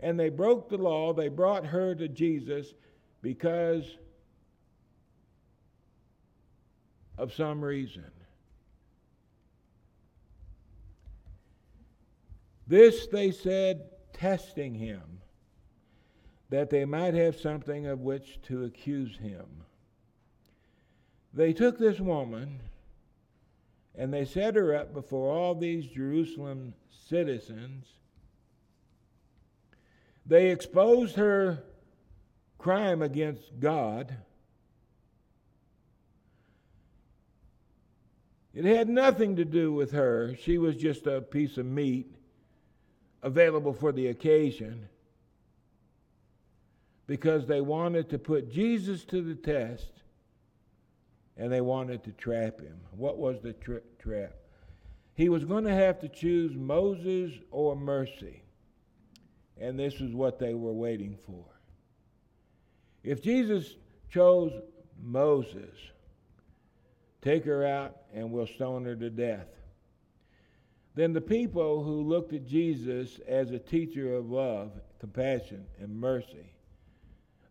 And 0.00 0.18
they 0.18 0.28
broke 0.28 0.68
the 0.68 0.78
law. 0.78 1.12
They 1.12 1.28
brought 1.28 1.66
her 1.66 1.94
to 1.94 2.08
Jesus 2.08 2.74
because 3.22 3.84
of 7.16 7.32
some 7.32 7.64
reason. 7.64 8.04
This, 12.66 13.06
they 13.06 13.30
said, 13.30 13.90
testing 14.12 14.74
him, 14.74 15.20
that 16.50 16.70
they 16.70 16.84
might 16.84 17.14
have 17.14 17.36
something 17.36 17.86
of 17.86 18.00
which 18.00 18.40
to 18.42 18.64
accuse 18.64 19.16
him. 19.16 19.46
They 21.32 21.52
took 21.52 21.78
this 21.78 22.00
woman 22.00 22.60
and 23.96 24.12
they 24.12 24.24
set 24.24 24.54
her 24.56 24.74
up 24.74 24.92
before 24.92 25.32
all 25.32 25.54
these 25.54 25.86
Jerusalem 25.86 26.74
citizens. 26.90 27.86
They 30.26 30.50
exposed 30.50 31.16
her 31.16 31.62
crime 32.58 33.02
against 33.02 33.60
God. 33.60 34.16
It 38.54 38.64
had 38.64 38.88
nothing 38.88 39.36
to 39.36 39.44
do 39.44 39.72
with 39.72 39.92
her. 39.92 40.36
She 40.36 40.58
was 40.58 40.76
just 40.76 41.06
a 41.06 41.20
piece 41.20 41.58
of 41.58 41.66
meat 41.66 42.14
available 43.22 43.72
for 43.72 43.90
the 43.92 44.06
occasion 44.06 44.88
because 47.06 47.46
they 47.46 47.60
wanted 47.60 48.08
to 48.10 48.18
put 48.18 48.50
Jesus 48.50 49.04
to 49.06 49.20
the 49.20 49.34
test 49.34 49.90
and 51.36 51.52
they 51.52 51.60
wanted 51.60 52.04
to 52.04 52.12
trap 52.12 52.60
him. 52.60 52.80
What 52.92 53.18
was 53.18 53.42
the 53.42 53.54
tra- 53.54 53.80
trap? 53.98 54.34
He 55.14 55.28
was 55.28 55.44
going 55.44 55.64
to 55.64 55.74
have 55.74 55.98
to 56.00 56.08
choose 56.08 56.54
Moses 56.54 57.32
or 57.50 57.76
mercy. 57.76 58.43
And 59.60 59.78
this 59.78 59.94
is 60.00 60.12
what 60.12 60.38
they 60.38 60.54
were 60.54 60.72
waiting 60.72 61.16
for. 61.26 61.44
If 63.02 63.22
Jesus 63.22 63.76
chose 64.10 64.52
Moses, 65.02 65.74
take 67.22 67.44
her 67.44 67.64
out 67.64 67.96
and 68.12 68.30
we'll 68.30 68.46
stone 68.46 68.84
her 68.84 68.96
to 68.96 69.10
death. 69.10 69.48
Then 70.94 71.12
the 71.12 71.20
people 71.20 71.82
who 71.82 72.02
looked 72.02 72.32
at 72.32 72.46
Jesus 72.46 73.20
as 73.26 73.50
a 73.50 73.58
teacher 73.58 74.14
of 74.14 74.30
love, 74.30 74.72
compassion, 75.00 75.66
and 75.80 76.00
mercy, 76.00 76.52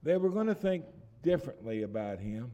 they 0.01 0.17
were 0.17 0.29
going 0.29 0.47
to 0.47 0.55
think 0.55 0.85
differently 1.21 1.83
about 1.83 2.19
him 2.19 2.51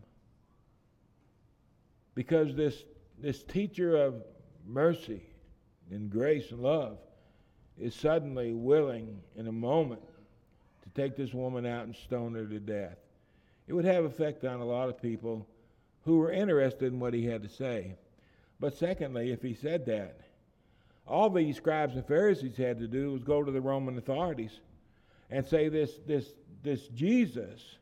because 2.16 2.56
this, 2.56 2.84
this 3.20 3.44
teacher 3.44 3.96
of 3.96 4.24
mercy 4.66 5.24
and 5.90 6.10
grace 6.10 6.52
and 6.52 6.62
love 6.62 6.98
is 7.80 7.96
suddenly 7.96 8.54
willing 8.54 9.22
in 9.36 9.48
a 9.48 9.52
moment 9.52 10.02
to 10.84 11.02
take 11.02 11.16
this 11.16 11.34
woman 11.34 11.66
out 11.66 11.86
and 11.86 11.96
stone 11.96 12.34
her 12.36 12.46
to 12.46 12.60
death. 12.60 12.98
It 13.68 13.74
would 13.74 13.86
have 13.86 14.06
effect 14.06 14.44
on 14.44 14.60
a 14.60 14.66
lot 14.66 14.90
of 14.90 15.02
people 15.02 15.48
who 16.04 16.18
were 16.18 16.32
interested 16.32 16.92
in 16.92 17.00
what 17.00 17.14
he 17.14 17.26
had 17.26 17.44
to 17.44 17.50
say. 17.50 17.96
But 18.60 18.74
secondly, 18.74 19.32
if 19.32 19.42
he 19.42 19.54
said 19.54 19.86
that, 19.86 20.20
all 21.08 21.30
these 21.30 21.58
scribes 21.58 21.96
and 21.96 22.06
Pharisees 22.06 22.58
had 22.58 22.80
to 22.80 22.88
do 22.88 23.14
was 23.14 23.24
go 23.24 23.44
to 23.44 23.52
the 23.52 23.62
Roman 23.62 23.98
authorities 23.98 24.60
and 25.32 25.46
say 25.46 25.70
this 25.70 26.00
this 26.06 26.26
this 26.64 26.88
Jesus 26.90 27.78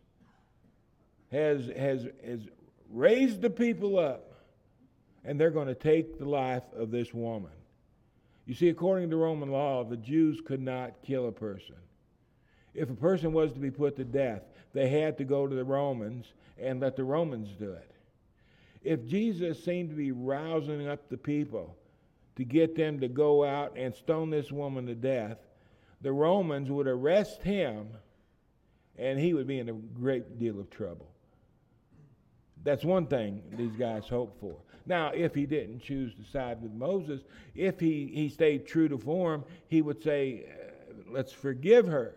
has 1.31 1.69
has 1.75 2.07
has 2.25 2.41
raised 2.89 3.41
the 3.41 3.49
people 3.49 3.99
up 3.99 4.33
and 5.25 5.39
they're 5.39 5.51
going 5.51 5.67
to 5.67 5.75
take 5.75 6.17
the 6.17 6.25
life 6.25 6.63
of 6.75 6.89
this 6.89 7.13
woman. 7.13 7.51
You 8.47 8.53
see, 8.53 8.69
according 8.69 9.09
to 9.09 9.17
Roman 9.17 9.51
law, 9.51 9.83
the 9.83 9.97
Jews 9.97 10.39
could 10.43 10.61
not 10.61 11.01
kill 11.03 11.27
a 11.27 11.31
person. 11.33 11.75
If 12.73 12.89
a 12.89 12.95
person 12.95 13.33
was 13.33 13.51
to 13.51 13.59
be 13.59 13.69
put 13.69 13.97
to 13.97 14.05
death, 14.05 14.43
they 14.73 14.87
had 14.87 15.17
to 15.17 15.25
go 15.25 15.47
to 15.47 15.55
the 15.55 15.65
Romans 15.65 16.31
and 16.57 16.79
let 16.79 16.95
the 16.95 17.03
Romans 17.03 17.49
do 17.59 17.73
it. 17.73 17.91
If 18.83 19.05
Jesus 19.05 19.61
seemed 19.63 19.89
to 19.89 19.95
be 19.95 20.13
rousing 20.13 20.87
up 20.87 21.09
the 21.09 21.17
people 21.17 21.75
to 22.37 22.45
get 22.45 22.75
them 22.75 23.01
to 23.01 23.09
go 23.09 23.43
out 23.43 23.73
and 23.75 23.93
stone 23.93 24.29
this 24.29 24.49
woman 24.49 24.85
to 24.85 24.95
death, 24.95 25.39
the 26.01 26.13
Romans 26.13 26.71
would 26.71 26.87
arrest 26.87 27.43
him 27.43 27.89
and 28.97 29.19
he 29.19 29.33
would 29.33 29.47
be 29.47 29.59
in 29.59 29.67
a 29.67 29.73
great 29.73 30.39
deal 30.39 30.57
of 30.57 30.69
trouble. 30.69 31.09
That's 32.63 32.85
one 32.85 33.07
thing 33.07 33.43
these 33.57 33.75
guys 33.75 34.07
hoped 34.07 34.39
for. 34.39 34.55
Now, 34.87 35.11
if 35.13 35.35
he 35.35 35.45
didn't 35.45 35.81
choose 35.81 36.13
to 36.15 36.23
side 36.31 36.61
with 36.61 36.71
Moses, 36.71 37.21
if 37.55 37.79
he, 37.79 38.09
he 38.13 38.29
stayed 38.29 38.65
true 38.65 38.87
to 38.87 38.97
form, 38.97 39.43
he 39.67 39.81
would 39.81 40.01
say, 40.01 40.45
uh, 40.49 40.63
Let's 41.09 41.31
forgive 41.31 41.87
her. 41.87 42.15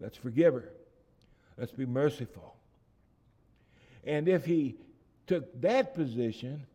Let's 0.00 0.16
forgive 0.16 0.54
her. 0.54 0.72
Let's 1.58 1.72
be 1.72 1.86
merciful. 1.86 2.56
And 4.04 4.28
if 4.28 4.44
he 4.44 4.76
took 5.26 5.60
that 5.60 5.94
position, 5.94 6.66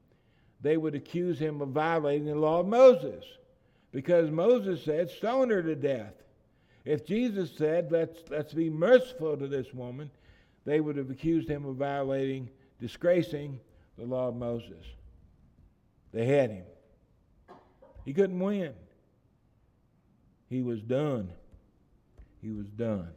they 0.62 0.78
would 0.78 0.96
accuse 0.96 1.40
him 1.40 1.62
of 1.62 1.70
violating 1.70 2.26
the 2.26 2.36
law 2.36 2.60
of 2.60 2.68
Moses 2.68 3.24
because 3.92 4.30
Moses 4.30 4.84
said, 4.84 5.10
Stone 5.10 5.50
her 5.50 5.62
to 5.64 5.76
death. 5.76 6.14
If 6.86 7.06
Jesus 7.06 7.52
said, 7.58 7.92
let's, 7.92 8.20
let's 8.30 8.54
be 8.54 8.70
merciful 8.70 9.36
to 9.36 9.48
this 9.48 9.74
woman, 9.74 10.10
they 10.66 10.80
would 10.80 10.96
have 10.96 11.10
accused 11.10 11.50
him 11.50 11.66
of 11.66 11.76
violating, 11.76 12.50
disgracing 12.80 13.60
the 13.98 14.06
law 14.06 14.28
of 14.28 14.36
Moses. 14.36 14.86
They 16.14 16.26
had 16.26 16.52
him. 16.52 16.66
He 18.06 18.14
couldn't 18.14 18.40
win. 18.40 18.74
He 20.50 20.62
was 20.62 20.82
done. 20.82 21.30
He 22.42 22.52
was 22.52 22.68
done. 22.68 23.10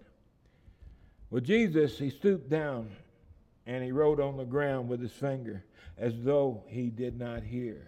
Well, 1.31 1.41
Jesus, 1.41 1.99
he 1.99 2.11
stooped 2.11 2.51
down 2.51 2.91
and 3.67 3.85
he 3.85 3.93
wrote 3.93 4.19
on 4.19 4.37
the 4.37 4.45
ground 4.45 4.89
with 4.89 5.01
his 5.01 5.13
finger 5.13 5.65
as 5.97 6.15
though 6.23 6.65
he 6.67 6.91
did 6.91 7.19
not 7.19 7.43
hear. 7.43 7.87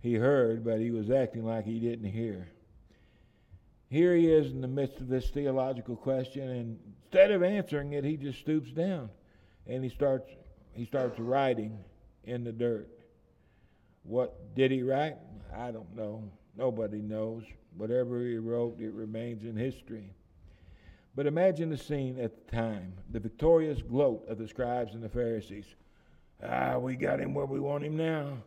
He 0.00 0.14
heard, 0.14 0.64
but 0.64 0.80
he 0.80 0.90
was 0.90 1.10
acting 1.10 1.44
like 1.44 1.64
he 1.64 1.78
didn't 1.78 2.10
hear. 2.10 2.48
Here 3.90 4.16
he 4.16 4.32
is 4.32 4.50
in 4.50 4.62
the 4.62 4.68
midst 4.68 5.00
of 5.00 5.08
this 5.08 5.28
theological 5.28 5.96
question, 5.96 6.48
and 6.48 6.78
instead 7.04 7.30
of 7.30 7.42
answering 7.42 7.92
it, 7.92 8.04
he 8.04 8.16
just 8.16 8.38
stoops 8.38 8.70
down 8.70 9.10
and 9.66 9.84
he 9.84 9.90
starts 9.90 10.30
he 10.74 10.84
starts 10.84 11.18
writing 11.18 11.78
in 12.24 12.44
the 12.44 12.52
dirt. 12.52 12.88
What 14.04 14.54
did 14.54 14.70
he 14.70 14.82
write? 14.82 15.16
I 15.54 15.70
don't 15.70 15.94
know. 15.94 16.22
Nobody 16.56 17.00
knows. 17.00 17.44
Whatever 17.76 18.20
he 18.20 18.36
wrote, 18.36 18.80
it 18.80 18.92
remains 18.92 19.44
in 19.44 19.56
history. 19.56 20.10
But 21.14 21.26
imagine 21.26 21.68
the 21.68 21.76
scene 21.76 22.18
at 22.18 22.34
the 22.34 22.56
time 22.56 22.94
the 23.10 23.20
victorious 23.20 23.82
gloat 23.82 24.26
of 24.28 24.38
the 24.38 24.48
scribes 24.48 24.94
and 24.94 25.02
the 25.02 25.08
Pharisees. 25.08 25.66
Ah, 26.42 26.78
we 26.78 26.96
got 26.96 27.20
him 27.20 27.34
where 27.34 27.46
we 27.46 27.60
want 27.60 27.84
him 27.84 27.96
now. 27.96 28.38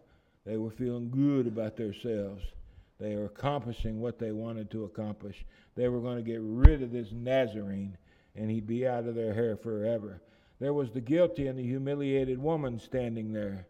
They 0.46 0.58
were 0.58 0.72
feeling 0.72 1.10
good 1.10 1.48
about 1.48 1.76
themselves. 1.76 2.44
They 3.00 3.16
were 3.16 3.26
accomplishing 3.26 4.00
what 4.00 4.20
they 4.20 4.32
wanted 4.32 4.70
to 4.72 4.86
accomplish. 4.86 5.46
They 5.76 5.90
were 5.90 6.00
going 6.00 6.18
to 6.18 6.24
get 6.24 6.40
rid 6.42 6.82
of 6.82 6.92
this 6.92 7.12
Nazarene, 7.12 7.98
and 8.36 8.50
he'd 8.50 8.68
be 8.68 8.88
out 8.88 9.06
of 9.06 9.16
their 9.16 9.34
hair 9.34 9.58
forever. 9.58 10.22
There 10.60 10.74
was 10.74 10.92
the 10.92 11.02
guilty 11.02 11.48
and 11.48 11.60
the 11.60 11.64
humiliated 11.64 12.42
woman 12.42 12.80
standing 12.80 13.34
there. 13.34 13.68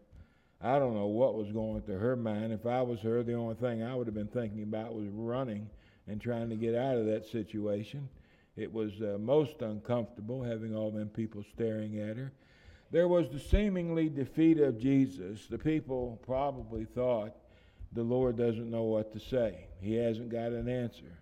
I 0.60 0.78
don't 0.78 0.94
know 0.94 1.06
what 1.06 1.34
was 1.34 1.52
going 1.52 1.82
through 1.82 1.98
her 1.98 2.16
mind. 2.16 2.52
If 2.52 2.64
I 2.64 2.82
was 2.82 3.00
her, 3.00 3.22
the 3.22 3.34
only 3.34 3.56
thing 3.56 3.82
I 3.82 3.94
would 3.94 4.06
have 4.06 4.14
been 4.14 4.28
thinking 4.28 4.62
about 4.62 4.94
was 4.94 5.08
running 5.08 5.68
and 6.06 6.20
trying 6.20 6.48
to 6.50 6.56
get 6.56 6.74
out 6.74 6.96
of 6.96 7.06
that 7.06 7.26
situation. 7.26 8.08
It 8.56 8.72
was 8.72 8.92
uh, 9.02 9.18
most 9.20 9.60
uncomfortable 9.60 10.42
having 10.42 10.74
all 10.74 10.90
them 10.90 11.08
people 11.08 11.44
staring 11.54 11.98
at 11.98 12.16
her. 12.16 12.32
There 12.90 13.08
was 13.08 13.28
the 13.28 13.40
seemingly 13.40 14.08
defeat 14.08 14.58
of 14.60 14.78
Jesus. 14.78 15.46
The 15.46 15.58
people 15.58 16.20
probably 16.24 16.84
thought 16.84 17.34
the 17.92 18.02
Lord 18.02 18.36
doesn't 18.36 18.70
know 18.70 18.84
what 18.84 19.12
to 19.12 19.20
say, 19.20 19.66
He 19.80 19.94
hasn't 19.94 20.30
got 20.30 20.52
an 20.52 20.68
answer. 20.68 21.18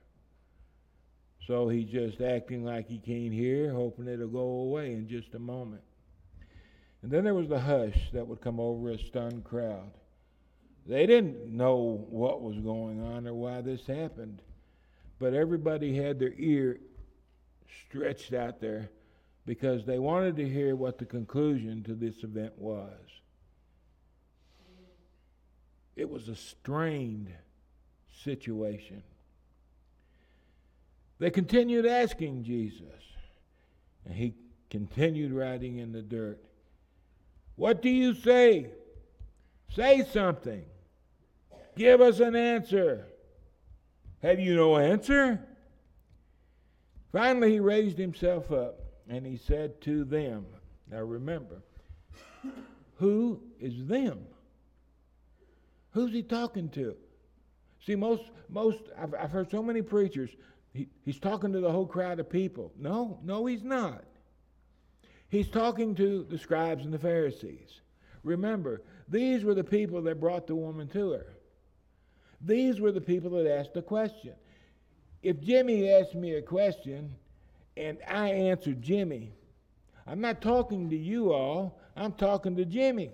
So 1.47 1.69
he's 1.69 1.91
just 1.91 2.21
acting 2.21 2.65
like 2.65 2.89
he 2.89 2.99
can't 2.99 3.33
hear, 3.33 3.73
hoping 3.73 4.09
it'll 4.09 4.29
go 4.29 4.39
away 4.39 4.93
in 4.93 5.09
just 5.09 5.35
a 5.35 5.39
moment. 5.39 5.83
And 7.03 7.11
then 7.11 7.25
there 7.25 7.35
was 7.35 7.49
the 7.49 7.61
hush 7.61 8.11
that 8.13 8.27
would 8.27 8.41
come 8.41 8.59
over 8.59 8.91
a 8.91 8.99
stunned 8.99 9.45
crowd. 9.45 9.91
They 10.87 11.07
didn't 11.07 11.47
know 11.55 12.07
what 12.09 12.43
was 12.43 12.57
going 12.59 13.03
on 13.03 13.27
or 13.27 13.35
why 13.35 13.61
this 13.61 13.87
happened, 13.87 14.41
but 15.19 15.35
everybody 15.35 15.95
had 15.95 16.19
their 16.19 16.33
ear 16.37 16.81
stretched 17.89 18.33
out 18.33 18.61
there 18.61 18.89
because 19.47 19.85
they 19.85 19.99
wanted 19.99 20.37
to 20.37 20.49
hear 20.49 20.75
what 20.77 20.99
the 20.99 21.05
conclusion 21.05 21.83
to 21.85 21.95
this 21.95 22.23
event 22.23 22.53
was. 22.59 22.93
It 25.97 26.09
was 26.09 26.29
a 26.29 26.37
strained 26.37 27.33
situation. 28.23 29.03
They 31.19 31.31
continued 31.31 31.87
asking 31.87 32.45
Jesus, 32.45 33.03
and 34.05 34.15
he 34.15 34.35
continued 34.71 35.33
writing 35.33 35.79
in 35.79 35.93
the 35.93 36.03
dirt. 36.03 36.43
What 37.57 37.83
do 37.83 37.89
you 37.89 38.15
say? 38.15 38.71
Say 39.71 40.05
something. 40.13 40.65
Give 41.77 42.01
us 42.01 42.21
an 42.21 42.35
answer. 42.37 43.07
Have 44.23 44.41
you 44.41 44.57
no 44.57 44.77
answer? 44.77 45.41
Finally, 47.13 47.53
he 47.53 47.61
raised 47.61 47.99
himself 47.99 48.51
up 48.51 48.81
and 49.09 49.27
he 49.27 49.37
said 49.37 49.81
to 49.83 50.05
them, 50.05 50.47
Now 50.91 51.01
remember, 51.01 51.63
who 52.97 53.41
is 53.61 53.87
them? 53.87 54.21
Who's 55.93 56.13
he 56.13 56.23
talking 56.23 56.69
to? 56.71 56.97
See, 57.85 57.95
most, 57.95 58.23
most 58.49 58.81
I've, 58.99 59.15
I've 59.15 59.31
heard 59.31 59.51
so 59.51 59.63
many 59.63 59.83
preachers, 59.83 60.31
he, 60.75 60.89
he's 61.05 61.21
talking 61.21 61.53
to 61.53 61.61
the 61.61 61.71
whole 61.71 61.87
crowd 61.87 62.21
of 62.21 62.29
people. 62.29 62.73
No, 62.77 63.19
no, 63.23 63.47
he's 63.47 63.63
not. 63.63 64.05
He's 65.29 65.49
talking 65.49 65.95
to 65.95 66.27
the 66.29 66.37
scribes 66.37 66.85
and 66.85 66.93
the 66.93 66.99
Pharisees. 66.99 67.81
Remember, 68.25 68.83
these 69.09 69.45
were 69.45 69.55
the 69.55 69.65
people 69.65 70.03
that 70.03 70.21
brought 70.21 70.47
the 70.47 70.55
woman 70.55 70.89
to 70.89 71.13
her. 71.13 71.27
These 72.41 72.81
were 72.81 72.93
the 72.93 73.01
people 73.01 73.31
that 73.31 73.51
asked 73.51 73.75
the 73.75 73.83
question 73.83 74.35
if 75.23 75.41
Jimmy 75.41 75.91
asked 75.91 76.15
me 76.15 76.35
a 76.35 76.43
question 76.43 77.15
and 77.77 77.99
I 78.07 78.29
answered 78.29 78.83
Jimmy, 78.83 79.33
I'm 80.07 80.21
not 80.21 80.43
talking 80.43 80.91
to 80.91 80.97
you 80.97 81.33
all, 81.33 81.81
I'm 81.97 82.13
talking 82.13 82.57
to 82.57 82.65
Jimmy. 82.67 83.11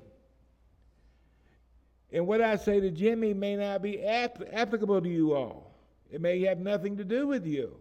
And 2.12 2.26
what 2.26 2.40
I 2.40 2.56
say 2.56 2.80
to 2.80 2.90
Jimmy 2.90 3.32
may 3.32 3.54
not 3.54 3.80
be 3.82 4.02
ap- 4.04 4.42
applicable 4.52 5.00
to 5.00 5.08
you 5.08 5.34
all. 5.34 5.69
It 6.10 6.20
may 6.20 6.40
have 6.42 6.58
nothing 6.58 6.96
to 6.96 7.04
do 7.04 7.26
with 7.26 7.46
you. 7.46 7.76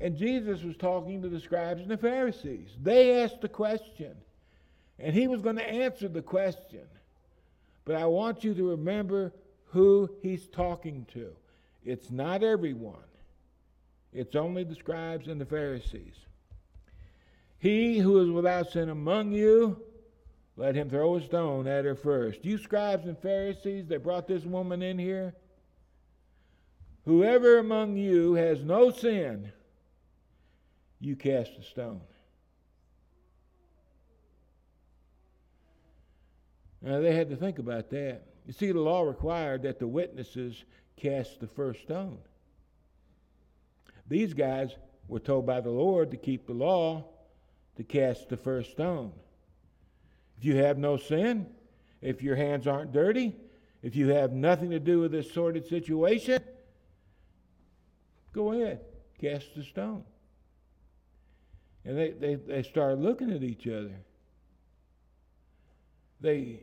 And 0.00 0.16
Jesus 0.16 0.62
was 0.62 0.76
talking 0.76 1.22
to 1.22 1.28
the 1.28 1.40
scribes 1.40 1.82
and 1.82 1.90
the 1.90 1.96
Pharisees. 1.96 2.70
They 2.82 3.22
asked 3.22 3.40
the 3.40 3.48
question, 3.48 4.16
and 4.98 5.14
he 5.14 5.28
was 5.28 5.40
going 5.40 5.56
to 5.56 5.68
answer 5.68 6.08
the 6.08 6.22
question. 6.22 6.82
But 7.84 7.96
I 7.96 8.06
want 8.06 8.42
you 8.42 8.54
to 8.54 8.70
remember 8.70 9.32
who 9.66 10.10
he's 10.22 10.46
talking 10.48 11.06
to. 11.12 11.30
It's 11.84 12.10
not 12.10 12.42
everyone, 12.42 12.96
it's 14.12 14.34
only 14.34 14.64
the 14.64 14.74
scribes 14.74 15.28
and 15.28 15.40
the 15.40 15.46
Pharisees. 15.46 16.14
He 17.58 17.98
who 17.98 18.20
is 18.20 18.30
without 18.30 18.70
sin 18.70 18.88
among 18.88 19.32
you, 19.32 19.80
let 20.56 20.74
him 20.74 20.88
throw 20.88 21.16
a 21.16 21.22
stone 21.22 21.66
at 21.66 21.84
her 21.84 21.94
first. 21.94 22.44
You 22.44 22.58
scribes 22.58 23.06
and 23.06 23.18
Pharisees 23.18 23.86
that 23.88 24.02
brought 24.02 24.28
this 24.28 24.44
woman 24.44 24.82
in 24.82 24.98
here, 24.98 25.34
Whoever 27.04 27.58
among 27.58 27.96
you 27.96 28.34
has 28.34 28.62
no 28.62 28.90
sin, 28.90 29.52
you 31.00 31.16
cast 31.16 31.52
a 31.58 31.62
stone. 31.62 32.00
Now 36.80 37.00
they 37.00 37.14
had 37.14 37.30
to 37.30 37.36
think 37.36 37.58
about 37.58 37.90
that. 37.90 38.22
You 38.46 38.52
see, 38.52 38.72
the 38.72 38.80
law 38.80 39.02
required 39.02 39.62
that 39.62 39.78
the 39.78 39.86
witnesses 39.86 40.64
cast 40.96 41.40
the 41.40 41.46
first 41.46 41.82
stone. 41.82 42.18
These 44.08 44.34
guys 44.34 44.76
were 45.08 45.20
told 45.20 45.46
by 45.46 45.60
the 45.60 45.70
Lord 45.70 46.10
to 46.10 46.16
keep 46.16 46.46
the 46.46 46.52
law, 46.52 47.04
to 47.76 47.84
cast 47.84 48.28
the 48.28 48.36
first 48.36 48.72
stone. 48.72 49.12
If 50.38 50.44
you 50.44 50.56
have 50.56 50.78
no 50.78 50.96
sin, 50.96 51.46
if 52.00 52.22
your 52.22 52.36
hands 52.36 52.66
aren't 52.66 52.92
dirty, 52.92 53.34
if 53.82 53.96
you 53.96 54.08
have 54.08 54.32
nothing 54.32 54.70
to 54.70 54.80
do 54.80 55.00
with 55.00 55.12
this 55.12 55.32
sordid 55.32 55.66
situation, 55.66 56.42
go 58.34 58.52
ahead, 58.52 58.80
cast 59.20 59.54
the 59.54 59.62
stone. 59.62 60.04
And 61.84 61.96
they, 61.96 62.10
they, 62.10 62.34
they 62.34 62.62
started 62.62 63.00
looking 63.00 63.30
at 63.32 63.42
each 63.42 63.66
other. 63.66 63.94
They, 66.20 66.60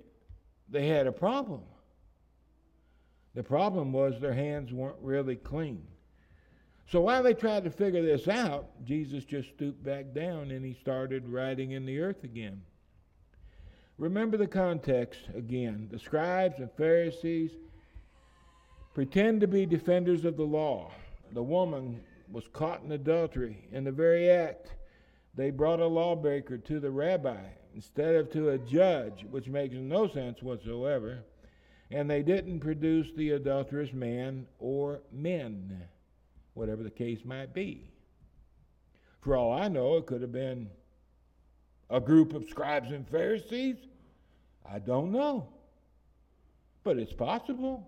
they 0.69 0.87
had 0.87 1.07
a 1.07 1.11
problem. 1.11 1.61
The 3.33 3.43
problem 3.43 3.93
was 3.93 4.19
their 4.19 4.33
hands 4.33 4.73
weren't 4.73 4.97
really 5.01 5.35
clean. 5.37 5.85
So 6.89 6.99
while 6.99 7.23
they 7.23 7.33
tried 7.33 7.63
to 7.63 7.71
figure 7.71 8.01
this 8.01 8.27
out, 8.27 8.67
Jesus 8.83 9.23
just 9.23 9.49
stooped 9.49 9.81
back 9.83 10.13
down 10.13 10.51
and 10.51 10.65
he 10.65 10.73
started 10.73 11.27
writing 11.27 11.71
in 11.71 11.85
the 11.85 12.01
earth 12.01 12.25
again. 12.25 12.61
Remember 13.97 14.35
the 14.35 14.47
context 14.47 15.21
again. 15.33 15.87
The 15.91 15.99
scribes 15.99 16.57
and 16.57 16.69
Pharisees 16.73 17.51
pretend 18.93 19.39
to 19.41 19.47
be 19.47 19.65
defenders 19.65 20.25
of 20.25 20.35
the 20.35 20.43
law. 20.43 20.91
The 21.33 21.43
woman 21.43 22.01
was 22.29 22.47
caught 22.53 22.83
in 22.83 22.91
adultery 22.91 23.67
in 23.71 23.83
the 23.83 23.91
very 23.91 24.29
act. 24.29 24.73
They 25.35 25.49
brought 25.49 25.79
a 25.79 25.87
lawbreaker 25.87 26.57
to 26.57 26.79
the 26.79 26.91
rabbi 26.91 27.39
instead 27.73 28.15
of 28.15 28.31
to 28.31 28.49
a 28.49 28.57
judge, 28.57 29.25
which 29.29 29.47
makes 29.47 29.75
no 29.75 30.07
sense 30.07 30.41
whatsoever. 30.41 31.23
And 31.89 32.09
they 32.09 32.21
didn't 32.23 32.59
produce 32.59 33.11
the 33.15 33.31
adulterous 33.31 33.91
man 33.93 34.47
or 34.59 35.01
men, 35.11 35.83
whatever 36.53 36.83
the 36.83 36.89
case 36.89 37.19
might 37.25 37.53
be. 37.53 37.91
For 39.21 39.35
all 39.35 39.53
I 39.53 39.67
know, 39.67 39.97
it 39.97 40.05
could 40.05 40.21
have 40.21 40.31
been 40.31 40.69
a 41.89 41.99
group 41.99 42.33
of 42.33 42.49
scribes 42.49 42.91
and 42.91 43.07
Pharisees. 43.07 43.75
I 44.69 44.79
don't 44.79 45.11
know. 45.11 45.49
But 46.83 46.97
it's 46.97 47.13
possible. 47.13 47.87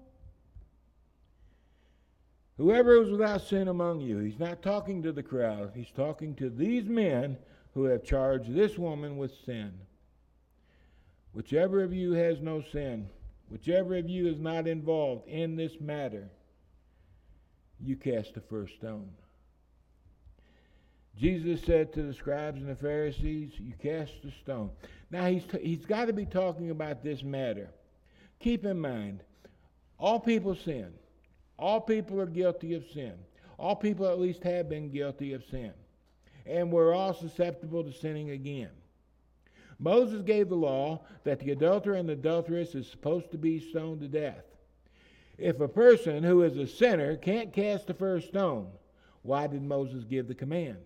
Whoever 2.58 3.02
is 3.02 3.10
without 3.10 3.42
sin 3.42 3.68
among 3.68 4.02
you, 4.02 4.20
he's 4.20 4.40
not 4.40 4.62
talking 4.62 5.02
to 5.04 5.12
the 5.12 5.24
crowd. 5.24 5.72
He's 5.76 5.92
talking 5.96 6.36
to 6.36 6.50
these 6.50 6.86
men 6.86 7.38
who 7.74 7.86
have 7.86 8.04
charged 8.04 8.54
this 8.54 8.78
woman 8.78 9.18
with 9.18 9.32
sin. 9.46 9.74
Whichever 11.34 11.84
of 11.84 11.94
you 11.94 12.12
has 12.14 12.42
no 12.42 12.62
sin, 12.72 13.10
whichever 13.50 13.96
of 13.98 14.08
you 14.08 14.28
is 14.28 14.40
not 14.40 14.68
involved 14.68 15.28
in 15.28 15.56
this 15.56 15.82
matter, 15.82 16.30
you 17.80 17.96
cast 17.96 18.36
the 18.36 18.42
first 18.42 18.76
stone. 18.76 19.10
Jesus 21.18 21.62
said 21.64 21.92
to 21.94 22.04
the 22.04 22.14
scribes 22.14 22.62
and 22.62 22.70
the 22.70 22.76
Pharisees, 22.76 23.52
You 23.60 23.74
cast 23.82 24.14
the 24.24 24.32
stone. 24.44 24.70
Now, 25.12 25.28
he's, 25.28 25.46
t- 25.46 25.60
he's 25.62 25.86
got 25.86 26.06
to 26.06 26.14
be 26.14 26.26
talking 26.26 26.72
about 26.72 27.04
this 27.04 27.24
matter. 27.24 27.70
Keep 28.40 28.66
in 28.66 28.80
mind, 28.80 29.24
all 30.00 30.20
people 30.20 30.56
sin. 30.56 30.92
All 31.64 31.80
people 31.80 32.20
are 32.20 32.26
guilty 32.26 32.74
of 32.74 32.86
sin. 32.94 33.14
All 33.58 33.74
people 33.74 34.06
at 34.06 34.20
least 34.20 34.44
have 34.44 34.68
been 34.68 34.92
guilty 34.92 35.32
of 35.32 35.46
sin. 35.46 35.72
And 36.46 36.70
we're 36.70 36.94
all 36.94 37.14
susceptible 37.14 37.86
to 37.86 37.94
sinning 37.94 38.32
again. 38.32 38.72
Moses 39.80 40.24
gave 40.24 40.50
the 40.50 40.56
law 40.56 41.06
that 41.24 41.40
the 41.40 41.52
adulterer 41.52 41.96
and 41.96 42.10
the 42.10 42.14
adulteress 42.14 42.76
is 42.76 42.86
supposed 42.86 43.32
to 43.32 43.38
be 43.38 43.62
stoned 43.62 44.02
to 44.02 44.10
death. 44.10 44.44
If 45.38 45.62
a 45.62 45.70
person 45.70 46.22
who 46.22 46.44
is 46.44 46.58
a 46.58 46.68
sinner 46.68 47.16
can't 47.16 47.54
cast 47.54 47.88
the 47.88 47.94
first 47.94 48.28
stone, 48.28 48.68
why 49.22 49.48
did 49.48 49.64
Moses 49.64 50.04
give 50.04 50.28
the 50.28 50.36
command? 50.36 50.84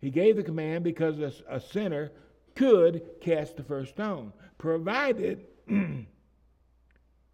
He 0.00 0.12
gave 0.12 0.36
the 0.36 0.44
command 0.44 0.84
because 0.84 1.18
a, 1.18 1.32
a 1.52 1.60
sinner 1.60 2.12
could 2.54 3.02
cast 3.20 3.56
the 3.56 3.64
first 3.64 3.94
stone, 3.94 4.32
provided 4.56 5.48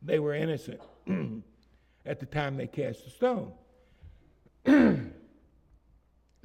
they 0.03 0.19
were 0.19 0.33
innocent 0.33 0.81
at 2.07 2.21
the 2.21 2.27
time 2.27 2.57
they 2.57 2.67
cast 2.67 3.05
the 3.05 3.11
stone. 3.11 3.53
the 4.64 5.11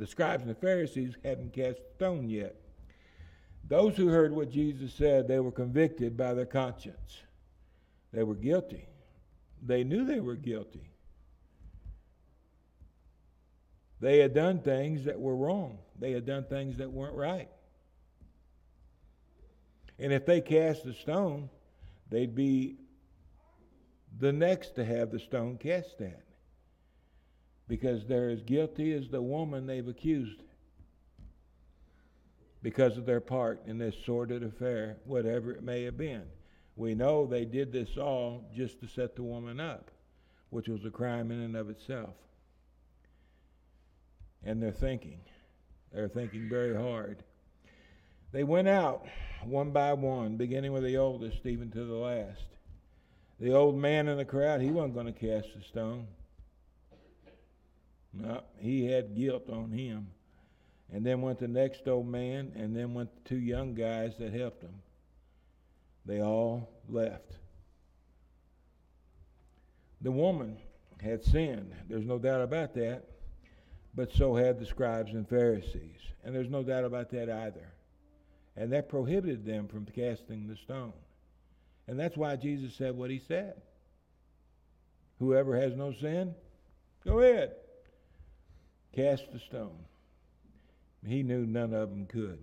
scribes 0.05 0.43
and 0.43 0.51
the 0.51 0.59
Pharisees 0.59 1.15
hadn't 1.23 1.53
cast 1.53 1.77
the 1.77 1.93
stone 1.95 2.29
yet. 2.29 2.55
Those 3.67 3.95
who 3.95 4.07
heard 4.07 4.33
what 4.33 4.49
Jesus 4.49 4.93
said, 4.93 5.27
they 5.27 5.39
were 5.39 5.51
convicted 5.51 6.17
by 6.17 6.33
their 6.33 6.45
conscience. 6.45 7.21
They 8.11 8.23
were 8.23 8.35
guilty. 8.35 8.87
They 9.61 9.83
knew 9.83 10.05
they 10.05 10.19
were 10.19 10.35
guilty. 10.35 10.89
They 13.99 14.19
had 14.19 14.33
done 14.33 14.59
things 14.59 15.03
that 15.05 15.19
were 15.19 15.35
wrong. 15.35 15.77
They 15.99 16.11
had 16.11 16.25
done 16.25 16.45
things 16.45 16.77
that 16.77 16.91
weren't 16.91 17.15
right. 17.15 17.49
And 19.99 20.13
if 20.13 20.25
they 20.25 20.39
cast 20.39 20.85
a 20.85 20.93
stone, 20.93 21.49
they'd 22.09 22.33
be 22.33 22.77
the 24.19 24.33
next 24.33 24.75
to 24.75 24.85
have 24.85 25.11
the 25.11 25.19
stone 25.19 25.57
cast 25.57 26.01
at. 26.01 26.23
Because 27.67 28.05
they're 28.05 28.29
as 28.29 28.41
guilty 28.41 28.93
as 28.93 29.09
the 29.09 29.21
woman 29.21 29.65
they've 29.65 29.87
accused 29.87 30.41
because 32.61 32.97
of 32.97 33.05
their 33.05 33.21
part 33.21 33.61
in 33.67 33.77
this 33.77 33.95
sordid 34.05 34.43
affair, 34.43 34.97
whatever 35.05 35.51
it 35.51 35.63
may 35.63 35.83
have 35.83 35.97
been. 35.97 36.23
We 36.75 36.95
know 36.95 37.25
they 37.25 37.45
did 37.45 37.71
this 37.71 37.97
all 37.97 38.49
just 38.55 38.79
to 38.81 38.87
set 38.87 39.15
the 39.15 39.23
woman 39.23 39.59
up, 39.59 39.91
which 40.49 40.67
was 40.67 40.83
a 40.85 40.89
crime 40.89 41.31
in 41.31 41.39
and 41.39 41.55
of 41.55 41.69
itself. 41.69 42.15
And 44.43 44.61
they're 44.61 44.71
thinking. 44.71 45.19
They're 45.93 46.09
thinking 46.09 46.49
very 46.49 46.75
hard. 46.75 47.23
They 48.31 48.43
went 48.43 48.67
out 48.67 49.05
one 49.43 49.71
by 49.71 49.93
one, 49.93 50.37
beginning 50.37 50.71
with 50.71 50.83
the 50.83 50.97
oldest, 50.97 51.45
even 51.45 51.71
to 51.71 51.83
the 51.83 51.95
last. 51.95 52.45
The 53.39 53.53
old 53.53 53.77
man 53.77 54.07
in 54.07 54.17
the 54.17 54.25
crowd, 54.25 54.61
he 54.61 54.71
wasn't 54.71 54.95
going 54.95 55.05
to 55.05 55.13
cast 55.13 55.47
a 55.59 55.63
stone. 55.63 56.07
No, 58.13 58.41
he 58.57 58.85
had 58.85 59.15
guilt 59.15 59.49
on 59.49 59.71
him 59.71 60.07
and 60.91 61.05
then 61.05 61.21
went 61.21 61.39
the 61.39 61.47
next 61.47 61.87
old 61.87 62.07
man, 62.07 62.51
and 62.55 62.75
then 62.75 62.93
went 62.93 63.13
the 63.13 63.29
two 63.29 63.39
young 63.39 63.75
guys 63.75 64.13
that 64.17 64.33
helped 64.33 64.63
him. 64.63 64.81
They 66.05 66.21
all 66.21 66.69
left. 66.87 67.33
The 70.01 70.11
woman 70.11 70.57
had 71.01 71.23
sinned. 71.23 71.73
There's 71.87 72.05
no 72.05 72.17
doubt 72.17 72.41
about 72.41 72.73
that. 72.75 73.03
But 73.93 74.13
so 74.13 74.35
had 74.35 74.59
the 74.59 74.65
scribes 74.65 75.11
and 75.11 75.27
Pharisees. 75.27 75.99
And 76.23 76.33
there's 76.33 76.49
no 76.49 76.63
doubt 76.63 76.85
about 76.85 77.09
that 77.11 77.29
either. 77.29 77.67
And 78.55 78.71
that 78.71 78.89
prohibited 78.89 79.45
them 79.45 79.67
from 79.67 79.85
casting 79.85 80.47
the 80.47 80.55
stone. 80.55 80.93
And 81.89 81.99
that's 81.99 82.15
why 82.15 82.35
Jesus 82.35 82.75
said 82.75 82.95
what 82.95 83.09
he 83.09 83.17
said. 83.17 83.55
Whoever 85.17 85.59
has 85.59 85.75
no 85.75 85.91
sin, 85.91 86.35
go 87.03 87.19
ahead. 87.19 87.53
Cast 88.95 89.23
the 89.33 89.39
stone. 89.39 89.79
He 91.03 91.23
knew 91.23 91.47
none 91.47 91.73
of 91.73 91.89
them 91.89 92.05
could. 92.05 92.37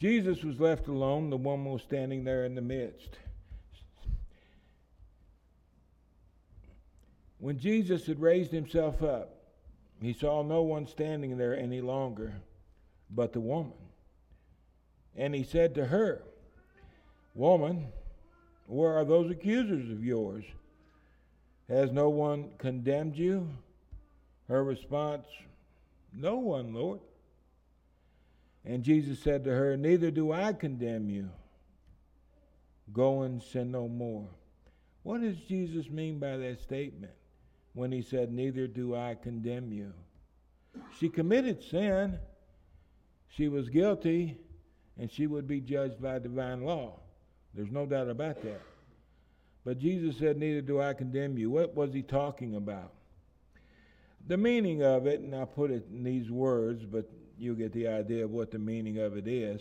Jesus 0.00 0.42
was 0.42 0.58
left 0.58 0.88
alone. 0.88 1.30
The 1.30 1.36
woman 1.36 1.72
was 1.72 1.82
standing 1.82 2.24
there 2.24 2.44
in 2.44 2.56
the 2.56 2.62
midst. 2.62 3.10
When 7.38 7.60
Jesus 7.60 8.06
had 8.06 8.20
raised 8.20 8.50
himself 8.50 9.04
up, 9.04 9.36
he 10.00 10.12
saw 10.12 10.42
no 10.42 10.62
one 10.62 10.88
standing 10.88 11.38
there 11.38 11.56
any 11.56 11.80
longer 11.80 12.34
but 13.08 13.32
the 13.32 13.40
woman. 13.40 13.72
And 15.14 15.32
he 15.32 15.44
said 15.44 15.76
to 15.76 15.86
her, 15.86 16.24
Woman, 17.36 17.86
where 18.72 18.96
are 18.96 19.04
those 19.04 19.30
accusers 19.30 19.90
of 19.90 20.02
yours? 20.02 20.44
Has 21.68 21.92
no 21.92 22.08
one 22.08 22.50
condemned 22.58 23.16
you? 23.16 23.48
Her 24.48 24.64
response, 24.64 25.26
No 26.12 26.36
one, 26.36 26.72
Lord. 26.72 27.00
And 28.64 28.82
Jesus 28.82 29.18
said 29.18 29.44
to 29.44 29.50
her, 29.50 29.76
Neither 29.76 30.10
do 30.10 30.32
I 30.32 30.52
condemn 30.52 31.10
you. 31.10 31.28
Go 32.92 33.22
and 33.22 33.42
sin 33.42 33.72
no 33.72 33.88
more. 33.88 34.26
What 35.02 35.20
does 35.20 35.36
Jesus 35.36 35.90
mean 35.90 36.18
by 36.18 36.36
that 36.36 36.60
statement 36.62 37.12
when 37.74 37.92
he 37.92 38.00
said, 38.00 38.32
Neither 38.32 38.66
do 38.66 38.94
I 38.94 39.16
condemn 39.20 39.70
you? 39.70 39.92
She 40.98 41.08
committed 41.08 41.62
sin. 41.62 42.18
She 43.28 43.48
was 43.48 43.68
guilty, 43.68 44.38
and 44.98 45.10
she 45.10 45.26
would 45.26 45.46
be 45.46 45.60
judged 45.60 46.00
by 46.00 46.18
divine 46.18 46.64
law. 46.64 46.98
There's 47.54 47.70
no 47.70 47.86
doubt 47.86 48.08
about 48.08 48.42
that. 48.42 48.60
But 49.64 49.78
Jesus 49.78 50.18
said, 50.18 50.38
Neither 50.38 50.62
do 50.62 50.80
I 50.80 50.94
condemn 50.94 51.38
you. 51.38 51.50
What 51.50 51.74
was 51.74 51.92
he 51.92 52.02
talking 52.02 52.56
about? 52.56 52.92
The 54.26 54.36
meaning 54.36 54.82
of 54.82 55.06
it, 55.06 55.20
and 55.20 55.34
I'll 55.34 55.46
put 55.46 55.70
it 55.70 55.86
in 55.90 56.04
these 56.04 56.30
words, 56.30 56.84
but 56.84 57.10
you'll 57.38 57.56
get 57.56 57.72
the 57.72 57.88
idea 57.88 58.24
of 58.24 58.30
what 58.30 58.50
the 58.50 58.58
meaning 58.58 58.98
of 58.98 59.16
it 59.16 59.26
is. 59.26 59.60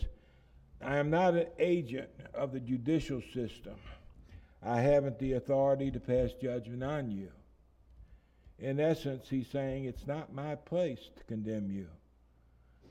I 0.83 0.97
am 0.97 1.09
not 1.09 1.35
an 1.35 1.47
agent 1.59 2.09
of 2.33 2.51
the 2.51 2.59
judicial 2.59 3.21
system. 3.33 3.75
I 4.63 4.79
haven't 4.79 5.19
the 5.19 5.33
authority 5.33 5.91
to 5.91 5.99
pass 5.99 6.31
judgment 6.41 6.83
on 6.83 7.11
you. 7.11 7.29
In 8.59 8.79
essence, 8.79 9.27
he's 9.27 9.47
saying 9.47 9.85
it's 9.85 10.05
not 10.05 10.33
my 10.33 10.55
place 10.55 11.09
to 11.17 11.23
condemn 11.23 11.71
you. 11.71 11.87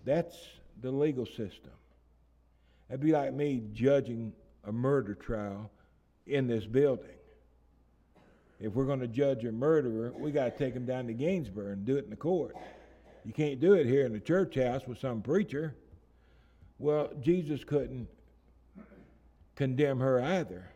That's 0.05 0.37
the 0.81 0.91
legal 0.91 1.27
system. 1.27 1.71
It'd 2.89 3.01
be 3.01 3.13
like 3.13 3.33
me 3.33 3.63
judging 3.73 4.33
a 4.64 4.73
murder 4.73 5.14
trial 5.14 5.70
in 6.27 6.46
this 6.46 6.66
building. 6.66 7.07
If 8.61 8.75
we're 8.75 8.85
going 8.85 9.01
to 9.01 9.09
judge 9.09 9.44
a 9.44 9.53
murderer, 9.53 10.12
we 10.16 10.31
got 10.33 10.44
to 10.44 10.64
take 10.64 10.75
him 10.75 10.85
down 10.85 11.07
to 11.07 11.14
Gainsborough 11.14 11.73
and 11.73 11.87
do 11.87 11.96
it 11.96 12.05
in 12.05 12.11
the 12.11 12.16
court. 12.16 12.55
You 13.25 13.33
can't 13.33 13.59
do 13.61 13.75
it 13.75 13.87
here 13.87 14.05
in 14.05 14.12
the 14.12 14.20
church 14.20 14.57
house 14.57 14.87
with 14.87 14.99
some 14.99 15.23
preacher. 15.23 15.75
Well, 16.79 17.11
Jesus 17.20 17.64
couldn't 17.64 18.07
condemn 19.57 20.01
her 20.01 20.23
either 20.23 20.70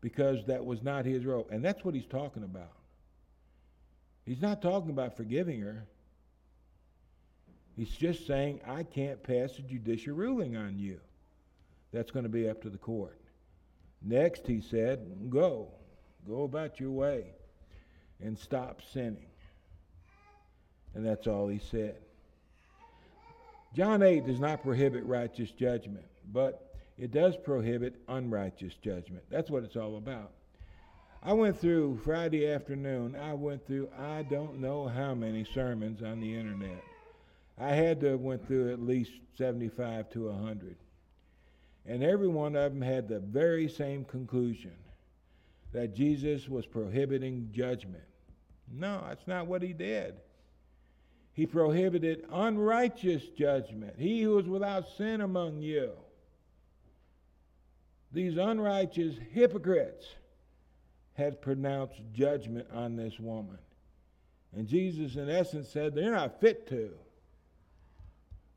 because 0.00 0.44
that 0.46 0.64
was 0.64 0.82
not 0.82 1.04
his 1.04 1.24
role. 1.24 1.48
And 1.50 1.64
that's 1.64 1.84
what 1.84 1.94
he's 1.94 2.06
talking 2.06 2.44
about. 2.44 2.72
He's 4.24 4.40
not 4.40 4.62
talking 4.62 4.90
about 4.90 5.16
forgiving 5.16 5.60
her. 5.60 5.84
He's 7.76 7.90
just 7.90 8.26
saying, 8.26 8.60
I 8.66 8.82
can't 8.82 9.22
pass 9.22 9.58
a 9.58 9.62
judicial 9.62 10.14
ruling 10.14 10.56
on 10.56 10.78
you. 10.78 11.00
That's 11.92 12.10
going 12.10 12.24
to 12.24 12.28
be 12.28 12.48
up 12.48 12.62
to 12.62 12.70
the 12.70 12.78
court. 12.78 13.18
Next, 14.02 14.46
he 14.46 14.60
said, 14.60 15.30
Go. 15.30 15.68
Go 16.26 16.42
about 16.42 16.78
your 16.78 16.90
way 16.90 17.24
and 18.22 18.38
stop 18.38 18.82
sinning. 18.92 19.26
And 20.94 21.04
that's 21.06 21.26
all 21.26 21.48
he 21.48 21.58
said. 21.58 21.96
John 23.74 24.02
8 24.02 24.26
does 24.26 24.40
not 24.40 24.62
prohibit 24.62 25.04
righteous 25.04 25.50
judgment, 25.50 26.04
but 26.32 26.74
it 26.98 27.12
does 27.12 27.36
prohibit 27.36 27.96
unrighteous 28.08 28.74
judgment. 28.82 29.22
That's 29.30 29.50
what 29.50 29.62
it's 29.62 29.76
all 29.76 29.96
about. 29.96 30.32
I 31.22 31.32
went 31.32 31.58
through 31.58 32.00
Friday 32.04 32.50
afternoon, 32.50 33.16
I 33.16 33.34
went 33.34 33.66
through 33.66 33.88
I 33.98 34.22
don't 34.22 34.60
know 34.60 34.86
how 34.86 35.14
many 35.14 35.44
sermons 35.44 36.02
on 36.02 36.20
the 36.20 36.34
internet. 36.34 36.82
I 37.58 37.70
had 37.70 38.00
to 38.00 38.10
have 38.10 38.20
went 38.20 38.46
through 38.46 38.72
at 38.72 38.80
least 38.80 39.10
75 39.36 40.10
to 40.10 40.28
100. 40.28 40.76
And 41.88 42.04
every 42.04 42.28
one 42.28 42.54
of 42.54 42.72
them 42.72 42.82
had 42.82 43.08
the 43.08 43.18
very 43.18 43.66
same 43.66 44.04
conclusion 44.04 44.74
that 45.72 45.94
Jesus 45.94 46.48
was 46.48 46.66
prohibiting 46.66 47.48
judgment. 47.50 48.04
No, 48.70 49.02
that's 49.08 49.26
not 49.26 49.46
what 49.46 49.62
he 49.62 49.72
did. 49.72 50.14
He 51.32 51.46
prohibited 51.46 52.26
unrighteous 52.30 53.28
judgment. 53.30 53.94
He 53.96 54.20
who 54.22 54.38
is 54.38 54.46
without 54.46 54.84
sin 54.96 55.22
among 55.22 55.62
you. 55.62 55.92
These 58.12 58.36
unrighteous 58.36 59.14
hypocrites 59.32 60.06
had 61.14 61.40
pronounced 61.40 62.00
judgment 62.12 62.66
on 62.72 62.96
this 62.96 63.18
woman. 63.18 63.58
And 64.54 64.66
Jesus, 64.66 65.16
in 65.16 65.30
essence, 65.30 65.68
said 65.68 65.94
they're 65.94 66.12
not 66.12 66.40
fit 66.40 66.66
to. 66.68 66.90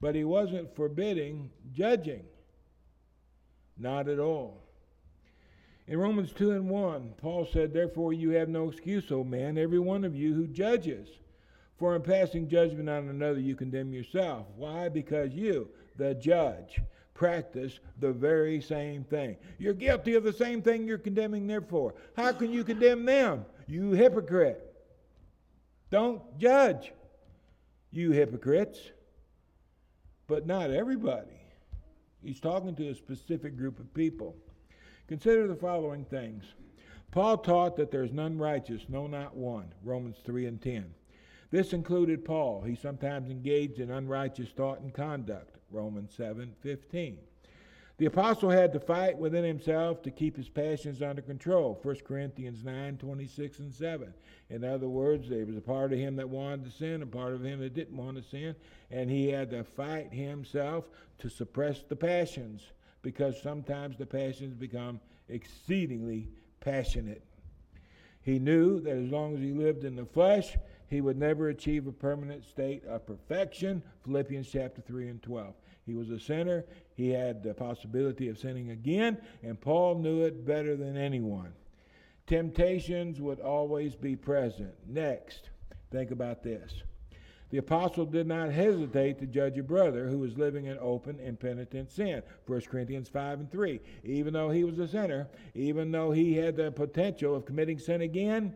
But 0.02 0.16
he 0.16 0.24
wasn't 0.24 0.76
forbidding 0.76 1.50
judging. 1.74 2.24
Not 3.82 4.08
at 4.08 4.20
all. 4.20 4.62
In 5.88 5.98
Romans 5.98 6.32
2 6.34 6.52
and 6.52 6.70
1, 6.70 7.16
Paul 7.18 7.48
said, 7.52 7.74
Therefore 7.74 8.14
you 8.14 8.30
have 8.30 8.48
no 8.48 8.70
excuse, 8.70 9.12
O 9.12 9.24
man, 9.24 9.58
every 9.58 9.80
one 9.80 10.06
of 10.06 10.16
you 10.16 10.36
who 10.36 10.46
judges. 10.46 11.10
For 11.78 11.96
in 11.96 12.04
passing 12.04 12.48
judgment 12.48 12.88
on 12.88 13.10
another, 13.10 13.40
you 13.40 13.56
condemn 13.56 13.92
yourself. 13.92 14.46
Why? 14.56 14.88
Because 14.88 15.34
you, 15.34 15.68
the 15.98 16.14
judge, 16.14 16.80
practice 17.16 17.80
the 18.00 18.12
very 18.12 18.62
same 18.62 19.04
thing. 19.04 19.36
You're 19.58 19.74
guilty 19.74 20.14
of 20.14 20.24
the 20.24 20.32
same 20.32 20.62
thing 20.62 20.86
you're 20.86 21.00
condemning 21.00 21.48
them 21.48 21.66
for. 21.68 21.96
How 22.16 22.34
can 22.34 22.54
you 22.54 22.64
condemn 22.64 23.04
them? 23.04 23.46
You 23.68 23.92
hypocrite. 23.94 24.62
Don't 25.90 26.22
judge, 26.38 26.94
you 27.92 28.12
hypocrites. 28.12 28.80
But 30.28 30.46
not 30.46 30.70
everybody. 30.70 31.41
He's 32.24 32.40
talking 32.40 32.76
to 32.76 32.90
a 32.90 32.96
specific 32.96 33.58
group 33.58 33.80
of 33.80 33.94
people. 33.94 34.36
Consider 35.08 35.48
the 35.48 35.56
following 35.56 36.06
things. 36.06 36.46
Paul 37.12 37.38
taught 37.40 37.76
that 37.76 37.92
there's 37.92 38.14
none 38.14 38.38
righteous, 38.38 38.84
no, 38.88 39.08
not 39.08 39.36
one. 39.36 39.74
Romans 39.84 40.18
3 40.26 40.46
and 40.46 40.62
10. 40.62 40.94
This 41.50 41.74
included 41.74 42.24
Paul. 42.24 42.62
He 42.62 42.76
sometimes 42.76 43.30
engaged 43.30 43.80
in 43.80 43.92
unrighteous 43.92 44.50
thought 44.50 44.80
and 44.80 44.94
conduct. 44.94 45.58
Romans 45.70 46.14
7 46.16 46.54
15. 46.62 47.18
The 48.02 48.08
apostle 48.08 48.50
had 48.50 48.74
to 48.74 48.80
fight 48.80 49.16
within 49.16 49.44
himself 49.44 50.02
to 50.02 50.10
keep 50.10 50.36
his 50.36 50.50
passions 50.50 51.04
under 51.04 51.22
control. 51.22 51.80
1 51.84 51.98
Corinthians 51.98 52.64
9 52.64 52.98
26 52.98 53.60
and 53.60 53.72
7. 53.72 54.12
In 54.50 54.64
other 54.64 54.90
words, 54.90 55.30
there 55.30 55.46
was 55.46 55.56
a 55.56 55.62
part 55.62 55.94
of 55.94 56.00
him 56.00 56.16
that 56.16 56.28
wanted 56.28 56.66
to 56.66 56.72
sin, 56.72 57.04
a 57.04 57.06
part 57.06 57.36
of 57.36 57.46
him 57.46 57.60
that 57.60 57.76
didn't 57.76 57.96
want 57.96 58.18
to 58.18 58.24
sin, 58.24 58.56
and 58.90 59.08
he 59.08 59.28
had 59.28 59.52
to 59.52 59.64
fight 59.64 60.12
himself 60.12 60.86
to 61.20 61.30
suppress 61.30 61.84
the 61.84 61.96
passions 61.96 62.64
because 63.04 63.40
sometimes 63.40 64.00
the 64.00 64.06
passions 64.08 64.56
become 64.56 65.00
exceedingly 65.30 66.28
passionate. 66.60 67.24
He 68.24 68.40
knew 68.40 68.80
that 68.80 68.98
as 68.98 69.12
long 69.12 69.36
as 69.36 69.42
he 69.42 69.52
lived 69.52 69.84
in 69.84 69.96
the 69.96 70.08
flesh, 70.08 70.58
he 70.88 71.02
would 71.02 71.20
never 71.20 71.50
achieve 71.50 71.86
a 71.86 71.92
permanent 71.92 72.46
state 72.46 72.84
of 72.86 73.06
perfection. 73.06 73.84
Philippians 74.06 74.50
chapter 74.52 74.82
3 74.82 75.10
and 75.10 75.22
12. 75.22 75.54
He 75.92 75.98
was 75.98 76.10
a 76.10 76.20
sinner. 76.22 76.64
He 76.96 77.10
had 77.10 77.44
the 77.44 77.54
possibility 77.54 78.30
of 78.30 78.38
sinning 78.38 78.72
again, 78.72 79.18
and 79.44 79.60
Paul 79.60 79.96
knew 79.96 80.22
it 80.22 80.46
better 80.46 80.78
than 80.78 80.96
anyone. 80.96 81.52
Temptations 82.28 83.20
would 83.20 83.42
always 83.42 83.94
be 83.94 84.16
present. 84.16 84.74
Next, 84.88 85.50
think 85.92 86.12
about 86.12 86.44
this. 86.44 86.72
The 87.50 87.58
apostle 87.58 88.06
did 88.06 88.26
not 88.26 88.54
hesitate 88.54 89.20
to 89.20 89.26
judge 89.26 89.58
a 89.58 89.64
brother 89.64 90.08
who 90.08 90.20
was 90.20 90.38
living 90.38 90.68
in 90.68 90.78
open, 90.80 91.20
impenitent 91.20 91.92
sin. 91.92 92.24
1 92.48 92.62
Corinthians 92.62 93.10
5 93.10 93.42
and 93.42 93.52
3. 93.52 93.82
Even 94.06 94.32
though 94.32 94.50
he 94.50 94.64
was 94.64 94.80
a 94.80 94.88
sinner, 94.88 95.28
even 95.56 95.92
though 95.92 96.12
he 96.12 96.36
had 96.36 96.56
the 96.56 96.72
potential 96.72 97.36
of 97.36 97.44
committing 97.44 97.80
sin 97.80 98.00
again, 98.00 98.56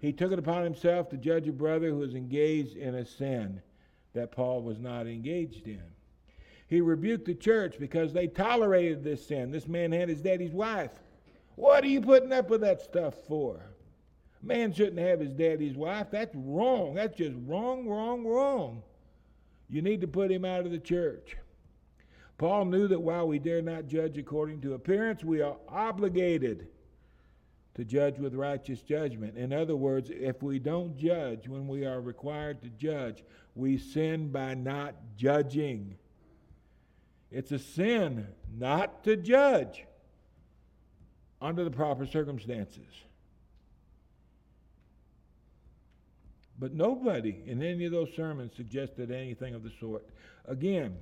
he 0.00 0.10
took 0.10 0.32
it 0.32 0.38
upon 0.38 0.64
himself 0.64 1.10
to 1.10 1.18
judge 1.18 1.46
a 1.48 1.52
brother 1.52 1.90
who 1.90 1.98
was 1.98 2.14
engaged 2.14 2.78
in 2.78 2.94
a 2.94 3.04
sin 3.04 3.60
that 4.14 4.32
Paul 4.32 4.62
was 4.62 4.78
not 4.78 5.06
engaged 5.06 5.66
in. 5.66 5.82
He 6.70 6.80
rebuked 6.80 7.24
the 7.24 7.34
church 7.34 7.80
because 7.80 8.12
they 8.12 8.28
tolerated 8.28 9.02
this 9.02 9.26
sin. 9.26 9.50
This 9.50 9.66
man 9.66 9.90
had 9.90 10.08
his 10.08 10.22
daddy's 10.22 10.52
wife. 10.52 10.92
What 11.56 11.82
are 11.82 11.88
you 11.88 12.00
putting 12.00 12.32
up 12.32 12.48
with 12.48 12.60
that 12.60 12.80
stuff 12.80 13.14
for? 13.26 13.60
Man 14.40 14.72
shouldn't 14.72 15.00
have 15.00 15.18
his 15.18 15.34
daddy's 15.34 15.76
wife. 15.76 16.06
That's 16.12 16.34
wrong. 16.34 16.94
That's 16.94 17.16
just 17.16 17.34
wrong, 17.44 17.88
wrong, 17.88 18.24
wrong. 18.24 18.84
You 19.68 19.82
need 19.82 20.00
to 20.02 20.06
put 20.06 20.30
him 20.30 20.44
out 20.44 20.64
of 20.64 20.70
the 20.70 20.78
church. 20.78 21.36
Paul 22.38 22.66
knew 22.66 22.86
that 22.86 23.02
while 23.02 23.26
we 23.26 23.40
dare 23.40 23.62
not 23.62 23.88
judge 23.88 24.16
according 24.16 24.60
to 24.60 24.74
appearance, 24.74 25.24
we 25.24 25.42
are 25.42 25.56
obligated 25.68 26.68
to 27.74 27.84
judge 27.84 28.18
with 28.20 28.34
righteous 28.34 28.80
judgment. 28.82 29.36
In 29.36 29.52
other 29.52 29.76
words, 29.76 30.10
if 30.10 30.40
we 30.40 30.60
don't 30.60 30.96
judge 30.96 31.48
when 31.48 31.66
we 31.66 31.84
are 31.84 32.00
required 32.00 32.62
to 32.62 32.68
judge, 32.70 33.24
we 33.56 33.76
sin 33.76 34.30
by 34.30 34.54
not 34.54 34.94
judging. 35.16 35.96
It's 37.30 37.52
a 37.52 37.58
sin 37.58 38.26
not 38.58 39.04
to 39.04 39.16
judge 39.16 39.84
under 41.40 41.64
the 41.64 41.70
proper 41.70 42.06
circumstances. 42.06 43.04
But 46.58 46.74
nobody 46.74 47.42
in 47.46 47.62
any 47.62 47.86
of 47.86 47.92
those 47.92 48.14
sermons 48.14 48.54
suggested 48.54 49.10
anything 49.10 49.54
of 49.54 49.62
the 49.62 49.70
sort. 49.80 50.06
Again, 50.44 50.98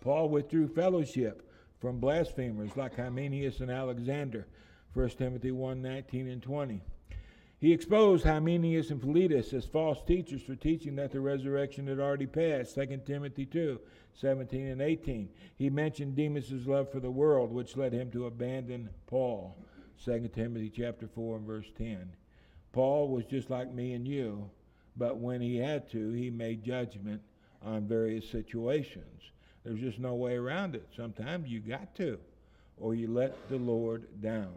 Paul 0.00 0.30
withdrew 0.30 0.68
fellowship 0.68 1.48
from 1.78 1.98
blasphemers 1.98 2.76
like 2.76 2.96
Hymenaeus 2.96 3.60
and 3.60 3.70
Alexander, 3.70 4.46
1 4.94 5.10
Timothy 5.10 5.50
1 5.50 5.82
19 5.82 6.28
and 6.28 6.42
20. 6.42 6.80
He 7.62 7.72
exposed 7.72 8.26
Hymenaeus 8.26 8.90
and 8.90 9.00
Philetus 9.00 9.54
as 9.54 9.64
false 9.64 10.02
teachers 10.02 10.42
for 10.42 10.54
teaching 10.54 10.96
that 10.96 11.12
the 11.12 11.20
resurrection 11.20 11.86
had 11.86 11.98
already 11.98 12.26
passed, 12.26 12.74
2 12.74 13.00
Timothy 13.06 13.46
2 13.46 13.80
17 14.14 14.66
and 14.66 14.82
18. 14.82 15.30
He 15.56 15.70
mentioned 15.70 16.14
Demas' 16.14 16.66
love 16.66 16.92
for 16.92 17.00
the 17.00 17.10
world, 17.10 17.50
which 17.50 17.78
led 17.78 17.94
him 17.94 18.10
to 18.10 18.26
abandon 18.26 18.90
Paul, 19.06 19.56
2 20.04 20.28
Timothy 20.34 20.68
chapter 20.68 21.08
4 21.08 21.38
and 21.38 21.46
verse 21.46 21.70
10. 21.78 22.12
Paul 22.72 23.08
was 23.08 23.24
just 23.24 23.48
like 23.48 23.72
me 23.72 23.94
and 23.94 24.06
you 24.06 24.50
but 24.96 25.18
when 25.18 25.40
he 25.40 25.56
had 25.56 25.90
to, 25.90 26.12
he 26.12 26.30
made 26.30 26.64
judgment 26.64 27.22
on 27.62 27.86
various 27.86 28.28
situations. 28.28 29.30
There's 29.64 29.80
just 29.80 29.98
no 29.98 30.14
way 30.14 30.34
around 30.34 30.74
it. 30.74 30.88
Sometimes 30.94 31.48
you 31.48 31.60
got 31.60 31.94
to, 31.96 32.18
or 32.76 32.94
you 32.94 33.08
let 33.08 33.48
the 33.48 33.56
Lord 33.56 34.20
down. 34.20 34.54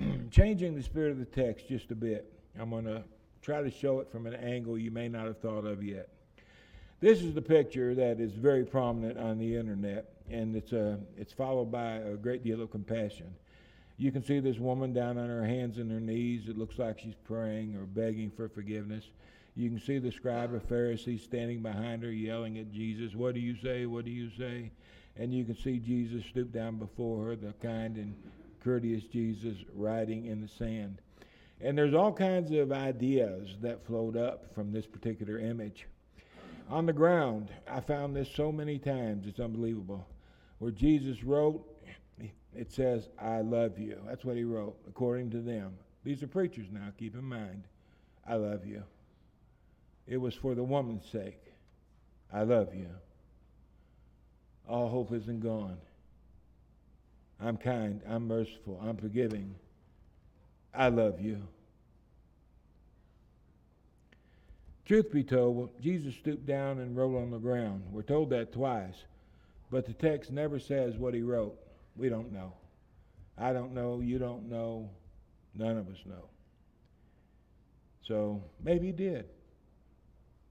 Changing 0.30 0.74
the 0.74 0.82
spirit 0.82 1.12
of 1.12 1.18
the 1.18 1.24
text 1.24 1.68
just 1.68 1.90
a 1.90 1.94
bit, 1.94 2.32
I'm 2.58 2.70
going 2.70 2.84
to 2.84 3.02
try 3.42 3.62
to 3.62 3.70
show 3.70 4.00
it 4.00 4.10
from 4.10 4.26
an 4.26 4.34
angle 4.34 4.78
you 4.78 4.90
may 4.90 5.08
not 5.08 5.26
have 5.26 5.38
thought 5.38 5.64
of 5.64 5.82
yet. 5.82 6.08
This 7.00 7.20
is 7.20 7.34
the 7.34 7.42
picture 7.42 7.94
that 7.94 8.20
is 8.20 8.32
very 8.32 8.64
prominent 8.64 9.18
on 9.18 9.38
the 9.38 9.56
internet, 9.56 10.14
and 10.30 10.56
it's, 10.56 10.72
a, 10.72 10.98
it's 11.18 11.32
followed 11.32 11.70
by 11.70 11.96
a 11.96 12.16
great 12.16 12.42
deal 12.42 12.62
of 12.62 12.70
compassion. 12.70 13.34
You 13.96 14.10
can 14.10 14.24
see 14.24 14.40
this 14.40 14.58
woman 14.58 14.92
down 14.92 15.18
on 15.18 15.28
her 15.28 15.44
hands 15.44 15.78
and 15.78 15.90
her 15.90 16.00
knees. 16.00 16.48
It 16.48 16.58
looks 16.58 16.78
like 16.78 16.98
she's 16.98 17.14
praying 17.24 17.76
or 17.76 17.84
begging 17.84 18.30
for 18.30 18.48
forgiveness. 18.48 19.04
You 19.54 19.70
can 19.70 19.78
see 19.78 19.98
the 19.98 20.10
scribe 20.10 20.52
of 20.52 20.64
Pharisees 20.64 21.22
standing 21.22 21.62
behind 21.62 22.02
her, 22.02 22.10
yelling 22.10 22.58
at 22.58 22.72
Jesus, 22.72 23.14
What 23.14 23.34
do 23.34 23.40
you 23.40 23.54
say? 23.62 23.86
What 23.86 24.04
do 24.04 24.10
you 24.10 24.30
say? 24.36 24.72
And 25.16 25.32
you 25.32 25.44
can 25.44 25.56
see 25.56 25.78
Jesus 25.78 26.24
stoop 26.24 26.52
down 26.52 26.78
before 26.78 27.26
her, 27.26 27.36
the 27.36 27.52
kind 27.62 27.96
and 27.96 28.16
courteous 28.64 29.04
Jesus 29.04 29.58
writing 29.74 30.24
in 30.26 30.40
the 30.40 30.48
sand. 30.48 31.00
And 31.60 31.78
there's 31.78 31.94
all 31.94 32.12
kinds 32.12 32.50
of 32.50 32.72
ideas 32.72 33.50
that 33.60 33.86
flowed 33.86 34.16
up 34.16 34.52
from 34.54 34.72
this 34.72 34.86
particular 34.86 35.38
image. 35.38 35.86
On 36.68 36.86
the 36.86 36.92
ground, 36.92 37.50
I 37.68 37.80
found 37.80 38.16
this 38.16 38.28
so 38.34 38.50
many 38.50 38.78
times, 38.78 39.26
it's 39.26 39.38
unbelievable. 39.38 40.06
Where 40.58 40.70
Jesus 40.70 41.22
wrote, 41.22 41.62
it 42.56 42.72
says, 42.72 43.08
I 43.20 43.40
love 43.40 43.78
you. 43.78 43.98
That's 44.06 44.24
what 44.24 44.36
he 44.36 44.44
wrote, 44.44 44.76
according 44.88 45.30
to 45.32 45.40
them. 45.40 45.74
These 46.04 46.22
are 46.22 46.28
preachers 46.28 46.66
now, 46.72 46.88
keep 46.98 47.14
in 47.14 47.24
mind. 47.24 47.64
I 48.26 48.36
love 48.36 48.64
you. 48.64 48.82
It 50.06 50.16
was 50.16 50.34
for 50.34 50.54
the 50.54 50.62
woman's 50.62 51.04
sake. 51.10 51.40
I 52.32 52.42
love 52.42 52.74
you. 52.74 52.88
All 54.68 54.88
hope 54.88 55.12
isn't 55.12 55.40
gone. 55.40 55.76
I'm 57.44 57.58
kind. 57.58 58.00
I'm 58.08 58.26
merciful. 58.26 58.80
I'm 58.82 58.96
forgiving. 58.96 59.54
I 60.74 60.88
love 60.88 61.20
you. 61.20 61.42
Truth 64.86 65.12
be 65.12 65.22
told, 65.22 65.70
Jesus 65.80 66.14
stooped 66.14 66.46
down 66.46 66.78
and 66.78 66.96
wrote 66.96 67.16
on 67.16 67.30
the 67.30 67.38
ground. 67.38 67.84
We're 67.90 68.02
told 68.02 68.30
that 68.30 68.52
twice, 68.52 69.04
but 69.70 69.86
the 69.86 69.92
text 69.92 70.32
never 70.32 70.58
says 70.58 70.96
what 70.96 71.14
he 71.14 71.22
wrote. 71.22 71.58
We 71.96 72.08
don't 72.08 72.32
know. 72.32 72.54
I 73.36 73.52
don't 73.52 73.72
know. 73.72 74.00
You 74.00 74.18
don't 74.18 74.48
know. 74.48 74.90
None 75.54 75.76
of 75.76 75.88
us 75.88 75.98
know. 76.06 76.28
So 78.02 78.42
maybe 78.62 78.86
he 78.86 78.92
did, 78.92 79.26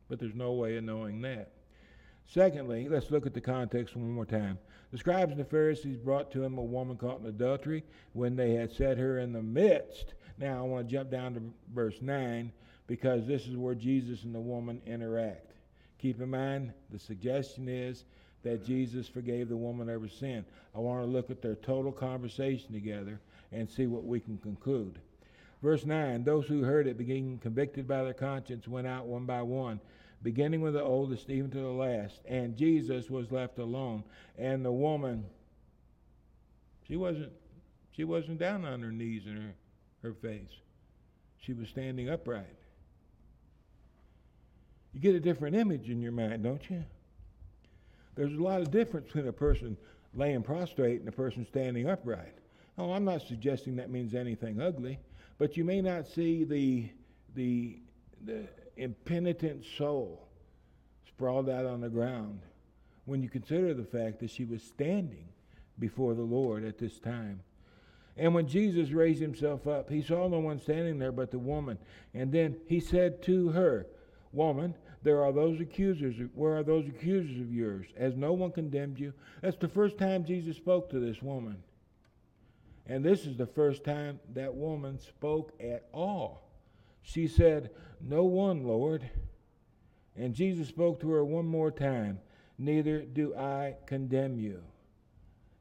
but 0.10 0.20
there's 0.20 0.36
no 0.36 0.54
way 0.54 0.78
of 0.78 0.84
knowing 0.84 1.22
that. 1.22 1.52
Secondly, 2.28 2.88
let's 2.90 3.12
look 3.12 3.26
at 3.26 3.34
the 3.34 3.42
context 3.42 3.96
one 3.96 4.12
more 4.12 4.26
time. 4.26 4.58
The 4.94 5.00
scribes 5.00 5.32
and 5.32 5.40
the 5.40 5.46
Pharisees 5.46 5.98
brought 5.98 6.32
to 6.34 6.44
him 6.44 6.60
a 6.60 6.64
woman 6.64 6.98
caught 6.98 7.20
in 7.20 7.26
adultery 7.26 7.84
when 8.14 8.36
they 8.36 8.52
had 8.52 8.72
set 8.72 9.00
her 9.00 9.18
in 9.18 9.34
the 9.34 9.42
midst. 9.42 10.14
Now, 10.38 10.60
I 10.60 10.68
want 10.68 10.88
to 10.88 10.96
jump 10.96 11.10
down 11.10 11.34
to 11.34 11.42
verse 11.74 12.00
9 12.00 12.52
because 12.86 13.26
this 13.26 13.48
is 13.48 13.58
where 13.58 13.74
Jesus 13.74 14.24
and 14.24 14.36
the 14.36 14.40
woman 14.40 14.80
interact. 14.86 15.54
Keep 15.98 16.22
in 16.22 16.30
mind, 16.30 16.74
the 16.92 17.00
suggestion 17.00 17.68
is 17.68 18.04
that 18.44 18.64
Jesus 18.64 19.08
forgave 19.08 19.50
the 19.50 19.58
woman 19.58 19.90
of 19.90 20.00
her 20.00 20.08
sin. 20.08 20.46
I 20.76 20.80
want 20.80 21.02
to 21.02 21.12
look 21.12 21.32
at 21.32 21.42
their 21.42 21.56
total 21.56 21.92
conversation 21.92 22.72
together 22.72 23.20
and 23.52 23.68
see 23.68 23.88
what 23.88 24.06
we 24.06 24.20
can 24.20 24.38
conclude. 24.38 25.00
Verse 25.64 25.88
9 25.88 26.24
Those 26.24 26.46
who 26.46 26.62
heard 26.62 26.86
it, 26.86 27.00
being 27.00 27.40
convicted 27.40 27.88
by 27.88 28.04
their 28.04 28.14
conscience, 28.14 28.68
went 28.68 28.86
out 28.86 29.08
one 29.08 29.26
by 29.26 29.42
one 29.42 29.80
beginning 30.24 30.62
with 30.62 30.74
the 30.74 30.82
oldest 30.82 31.30
even 31.30 31.52
to 31.52 31.60
the 31.60 31.68
last. 31.68 32.22
And 32.26 32.58
Jesus 32.58 33.10
was 33.10 33.32
left 33.32 33.60
alone. 33.60 34.04
And 34.38 34.66
the 34.66 34.72
woman, 34.72 35.26
she 36.88 36.96
wasn't, 36.96 37.32
she 37.92 38.06
wasn't 38.06 38.40
down 38.40 38.66
on 38.66 38.82
her 38.82 38.92
knees 38.92 39.24
and 39.28 39.38
her, 39.38 39.54
her 40.02 40.14
face. 40.14 40.50
She 41.40 41.54
was 41.54 41.68
standing 41.68 42.10
upright. 42.10 42.46
You 44.94 45.02
get 45.02 45.16
a 45.16 45.20
different 45.20 45.56
image 45.56 45.90
in 45.90 46.02
your 46.02 46.12
mind, 46.12 46.44
don't 46.44 46.70
you? 46.70 46.84
There's 48.16 48.34
a 48.34 48.42
lot 48.42 48.62
of 48.62 48.72
difference 48.72 49.08
between 49.08 49.28
a 49.28 49.34
person 49.34 49.76
laying 50.14 50.44
prostrate 50.44 51.00
and 51.00 51.10
a 51.10 51.14
person 51.14 51.46
standing 51.46 51.90
upright. 51.90 52.38
Oh, 52.78 52.92
I'm 52.92 53.04
not 53.04 53.22
suggesting 53.22 53.76
that 53.76 53.90
means 53.90 54.14
anything 54.14 54.62
ugly, 54.62 55.00
but 55.38 55.58
you 55.58 55.64
may 55.64 55.82
not 55.82 56.08
see 56.08 56.44
the 56.44 56.90
the 57.36 57.80
the 58.26 58.48
impenitent 58.78 59.66
soul 59.78 60.28
sprawled 61.08 61.50
out 61.50 61.66
on 61.66 61.82
the 61.82 61.90
ground 61.90 62.40
when 63.06 63.22
you 63.22 63.30
consider 63.30 63.74
the 63.74 63.84
fact 63.84 64.20
that 64.20 64.30
she 64.30 64.46
was 64.46 64.64
standing 64.64 65.28
before 65.80 66.14
the 66.14 66.22
Lord 66.22 66.64
at 66.64 66.78
this 66.78 67.00
time. 67.00 67.42
And 68.16 68.34
when 68.34 68.48
Jesus 68.48 68.92
raised 68.92 69.22
himself 69.22 69.68
up, 69.68 69.90
he 69.90 70.02
saw 70.02 70.28
no 70.28 70.40
one 70.40 70.60
standing 70.60 71.00
there 71.00 71.12
but 71.12 71.32
the 71.32 71.40
woman. 71.40 71.78
And 72.14 72.32
then 72.32 72.56
he 72.68 72.80
said 72.80 73.24
to 73.24 73.50
her, 73.50 73.88
Woman, 74.32 74.76
there 75.02 75.24
are 75.24 75.32
those 75.32 75.60
accusers. 75.60 76.16
Where 76.34 76.58
are 76.58 76.64
those 76.64 76.88
accusers 76.88 77.40
of 77.40 77.54
yours? 77.54 77.88
Has 78.00 78.16
no 78.16 78.34
one 78.34 78.52
condemned 78.52 79.00
you? 79.00 79.14
That's 79.42 79.58
the 79.58 79.68
first 79.68 79.98
time 79.98 80.24
Jesus 80.24 80.58
spoke 80.58 80.90
to 80.92 81.00
this 81.00 81.22
woman. 81.22 81.58
And 82.86 83.04
this 83.04 83.26
is 83.26 83.38
the 83.38 83.46
first 83.46 83.84
time 83.84 84.20
that 84.34 84.54
woman 84.54 85.00
spoke 85.00 85.54
at 85.60 85.86
all. 85.94 86.44
She 87.04 87.28
said, 87.28 87.70
No 88.02 88.24
one, 88.24 88.66
Lord. 88.66 89.08
And 90.16 90.34
Jesus 90.34 90.68
spoke 90.68 91.00
to 91.02 91.12
her 91.12 91.24
one 91.24 91.46
more 91.46 91.72
time 91.72 92.20
Neither 92.58 93.02
do 93.02 93.36
I 93.36 93.76
condemn 93.88 94.38
you, 94.38 94.62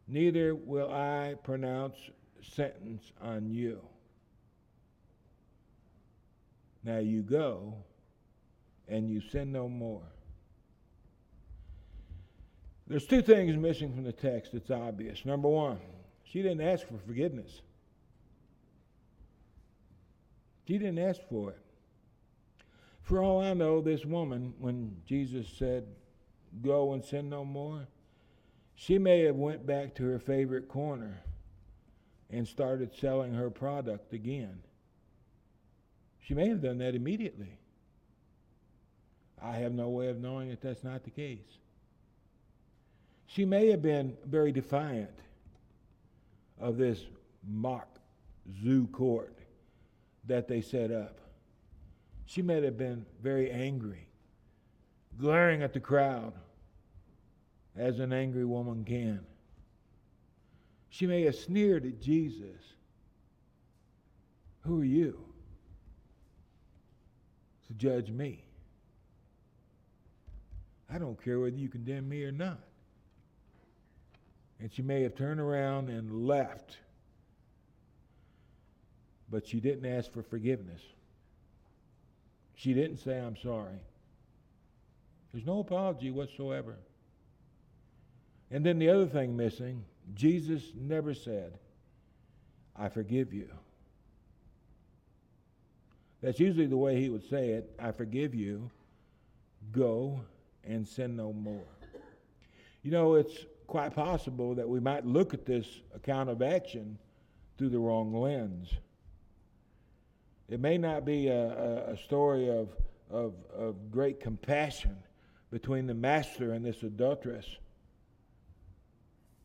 neither 0.06 0.54
will 0.54 0.92
I 0.92 1.34
pronounce 1.42 1.96
sentence 2.42 3.12
on 3.20 3.50
you. 3.50 3.80
Now 6.84 6.98
you 6.98 7.22
go 7.22 7.74
and 8.88 9.08
you 9.08 9.20
sin 9.20 9.52
no 9.52 9.68
more. 9.68 10.02
There's 12.86 13.06
two 13.06 13.22
things 13.22 13.56
missing 13.56 13.94
from 13.94 14.04
the 14.04 14.12
text 14.12 14.52
that's 14.52 14.70
obvious. 14.70 15.24
Number 15.24 15.48
one, 15.48 15.78
she 16.24 16.42
didn't 16.42 16.60
ask 16.60 16.86
for 16.86 16.98
forgiveness. 17.06 17.62
She 20.72 20.78
didn't 20.78 21.00
ask 21.00 21.20
for 21.28 21.50
it. 21.50 21.58
For 23.02 23.22
all 23.22 23.42
I 23.42 23.52
know, 23.52 23.82
this 23.82 24.06
woman, 24.06 24.54
when 24.58 24.96
Jesus 25.04 25.46
said, 25.46 25.84
Go 26.62 26.94
and 26.94 27.04
sin 27.04 27.28
no 27.28 27.44
more, 27.44 27.86
she 28.74 28.96
may 28.96 29.20
have 29.24 29.36
went 29.36 29.66
back 29.66 29.94
to 29.96 30.04
her 30.04 30.18
favorite 30.18 30.68
corner 30.68 31.20
and 32.30 32.48
started 32.48 32.94
selling 32.94 33.34
her 33.34 33.50
product 33.50 34.14
again. 34.14 34.62
She 36.22 36.32
may 36.32 36.48
have 36.48 36.62
done 36.62 36.78
that 36.78 36.94
immediately. 36.94 37.58
I 39.42 39.56
have 39.56 39.74
no 39.74 39.90
way 39.90 40.08
of 40.08 40.22
knowing 40.22 40.48
that 40.48 40.62
that's 40.62 40.82
not 40.82 41.04
the 41.04 41.10
case. 41.10 41.58
She 43.26 43.44
may 43.44 43.66
have 43.66 43.82
been 43.82 44.16
very 44.24 44.52
defiant 44.52 45.18
of 46.58 46.78
this 46.78 47.04
mock 47.46 47.98
zoo 48.62 48.86
court 48.86 49.36
that 50.26 50.48
they 50.48 50.60
set 50.60 50.90
up. 50.90 51.18
She 52.26 52.42
may 52.42 52.62
have 52.62 52.78
been 52.78 53.04
very 53.22 53.50
angry, 53.50 54.06
glaring 55.18 55.62
at 55.62 55.72
the 55.72 55.80
crowd 55.80 56.32
as 57.76 57.98
an 57.98 58.12
angry 58.12 58.44
woman 58.44 58.84
can. 58.84 59.20
She 60.90 61.06
may 61.06 61.22
have 61.22 61.34
sneered 61.34 61.86
at 61.86 62.00
Jesus. 62.00 62.60
Who 64.60 64.80
are 64.80 64.84
you 64.84 65.18
to 67.66 67.74
judge 67.74 68.10
me? 68.10 68.44
I 70.92 70.98
don't 70.98 71.22
care 71.22 71.40
whether 71.40 71.56
you 71.56 71.68
condemn 71.68 72.08
me 72.08 72.22
or 72.22 72.32
not. 72.32 72.60
And 74.60 74.72
she 74.72 74.82
may 74.82 75.02
have 75.02 75.16
turned 75.16 75.40
around 75.40 75.88
and 75.88 76.26
left 76.26 76.76
but 79.32 79.48
she 79.48 79.58
didn't 79.58 79.86
ask 79.86 80.12
for 80.12 80.22
forgiveness. 80.22 80.82
She 82.54 82.74
didn't 82.74 82.98
say, 82.98 83.18
I'm 83.18 83.36
sorry. 83.36 83.80
There's 85.32 85.46
no 85.46 85.60
apology 85.60 86.10
whatsoever. 86.10 86.76
And 88.50 88.64
then 88.64 88.78
the 88.78 88.90
other 88.90 89.06
thing 89.06 89.34
missing 89.34 89.84
Jesus 90.14 90.62
never 90.78 91.14
said, 91.14 91.54
I 92.76 92.90
forgive 92.90 93.32
you. 93.32 93.48
That's 96.22 96.38
usually 96.38 96.66
the 96.66 96.76
way 96.76 97.00
he 97.00 97.08
would 97.08 97.28
say 97.28 97.50
it 97.50 97.70
I 97.78 97.92
forgive 97.92 98.34
you. 98.34 98.70
Go 99.72 100.20
and 100.64 100.86
sin 100.86 101.16
no 101.16 101.32
more. 101.32 101.64
You 102.82 102.90
know, 102.90 103.14
it's 103.14 103.46
quite 103.66 103.94
possible 103.94 104.54
that 104.56 104.68
we 104.68 104.80
might 104.80 105.06
look 105.06 105.32
at 105.32 105.46
this 105.46 105.66
account 105.94 106.28
of 106.28 106.42
action 106.42 106.98
through 107.56 107.70
the 107.70 107.78
wrong 107.78 108.12
lens. 108.12 108.74
It 110.48 110.60
may 110.60 110.76
not 110.78 111.04
be 111.04 111.28
a, 111.28 111.92
a, 111.92 111.96
story 111.96 112.50
of, 112.50 112.68
of, 113.10 113.34
of 113.56 113.90
great 113.90 114.20
compassion 114.20 114.96
between 115.50 115.86
the 115.86 115.94
master 115.94 116.52
and 116.52 116.64
this 116.64 116.82
adulteress. 116.82 117.46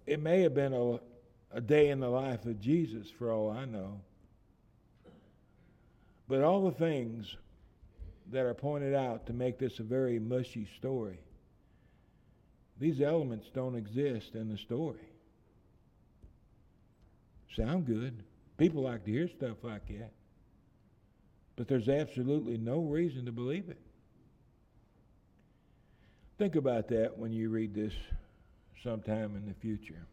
It 0.05 0.21
may 0.21 0.41
have 0.41 0.53
been 0.53 0.73
a, 0.73 0.99
a 1.51 1.61
day 1.61 1.89
in 1.89 1.99
the 1.99 2.09
life 2.09 2.45
of 2.45 2.59
Jesus, 2.59 3.07
for 3.09 3.31
all 3.31 3.49
I 3.49 3.65
know. 3.65 4.01
But 6.27 6.43
all 6.43 6.65
the 6.65 6.77
things 6.77 7.37
that 8.31 8.45
are 8.45 8.53
pointed 8.53 8.93
out 8.93 9.27
to 9.27 9.33
make 9.33 9.57
this 9.59 9.79
a 9.79 9.83
very 9.83 10.19
mushy 10.19 10.67
story 10.77 11.19
these 12.79 13.01
elements 13.01 13.49
don't 13.53 13.75
exist 13.75 14.35
in 14.35 14.49
the 14.49 14.57
story. 14.57 15.09
Sound 17.55 17.85
good. 17.85 18.23
People 18.57 18.83
like 18.83 19.03
to 19.05 19.11
hear 19.11 19.27
stuff 19.27 19.57
like 19.63 19.87
that. 19.87 20.11
But 21.57 21.67
there's 21.67 21.89
absolutely 21.89 22.57
no 22.57 22.79
reason 22.79 23.25
to 23.25 23.31
believe 23.33 23.67
it. 23.67 23.79
Think 26.37 26.55
about 26.55 26.87
that 26.89 27.17
when 27.17 27.33
you 27.33 27.49
read 27.49 27.73
this 27.73 27.93
sometime 28.83 29.35
in 29.35 29.45
the 29.47 29.55
future. 29.55 30.05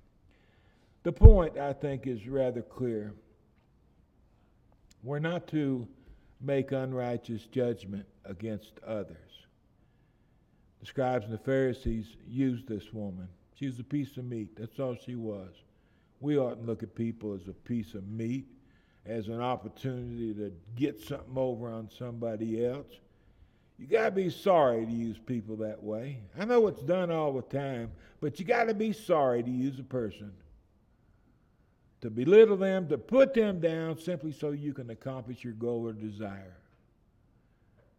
The 1.02 1.12
point, 1.12 1.58
I 1.58 1.74
think, 1.74 2.06
is 2.06 2.26
rather 2.26 2.62
clear. 2.62 3.12
We're 5.02 5.18
not 5.18 5.46
to 5.48 5.86
make 6.40 6.72
unrighteous 6.72 7.44
judgment 7.52 8.06
against 8.24 8.80
others. 8.86 9.16
The 10.80 10.86
scribes 10.86 11.26
and 11.26 11.34
the 11.34 11.38
Pharisees 11.38 12.06
used 12.26 12.66
this 12.66 12.90
woman. 12.94 13.28
She 13.54 13.66
was 13.66 13.78
a 13.78 13.84
piece 13.84 14.16
of 14.16 14.24
meat. 14.24 14.56
That's 14.56 14.80
all 14.80 14.96
she 14.96 15.14
was. 15.14 15.50
We 16.20 16.38
oughtn't 16.38 16.66
look 16.66 16.82
at 16.82 16.94
people 16.94 17.34
as 17.34 17.48
a 17.48 17.52
piece 17.52 17.92
of 17.92 18.08
meat, 18.08 18.46
as 19.06 19.28
an 19.28 19.40
opportunity 19.40 20.32
to 20.34 20.52
get 20.76 21.00
something 21.00 21.36
over 21.36 21.68
on 21.68 21.90
somebody 21.98 22.64
else. 22.64 22.86
You 23.78 23.86
got 23.86 24.04
to 24.04 24.10
be 24.12 24.30
sorry 24.30 24.86
to 24.86 24.92
use 24.92 25.18
people 25.18 25.56
that 25.56 25.82
way. 25.82 26.20
I 26.38 26.44
know 26.44 26.66
it's 26.68 26.82
done 26.82 27.10
all 27.10 27.32
the 27.32 27.42
time, 27.42 27.90
but 28.20 28.38
you 28.38 28.44
got 28.44 28.64
to 28.64 28.74
be 28.74 28.92
sorry 28.92 29.42
to 29.42 29.50
use 29.50 29.78
a 29.78 29.84
person. 29.84 30.32
To 32.02 32.10
belittle 32.10 32.56
them, 32.56 32.88
to 32.88 32.98
put 32.98 33.34
them 33.34 33.60
down 33.60 33.98
simply 33.98 34.30
so 34.32 34.50
you 34.50 34.72
can 34.72 34.90
accomplish 34.90 35.42
your 35.42 35.54
goal 35.54 35.88
or 35.88 35.92
desire. 35.92 36.56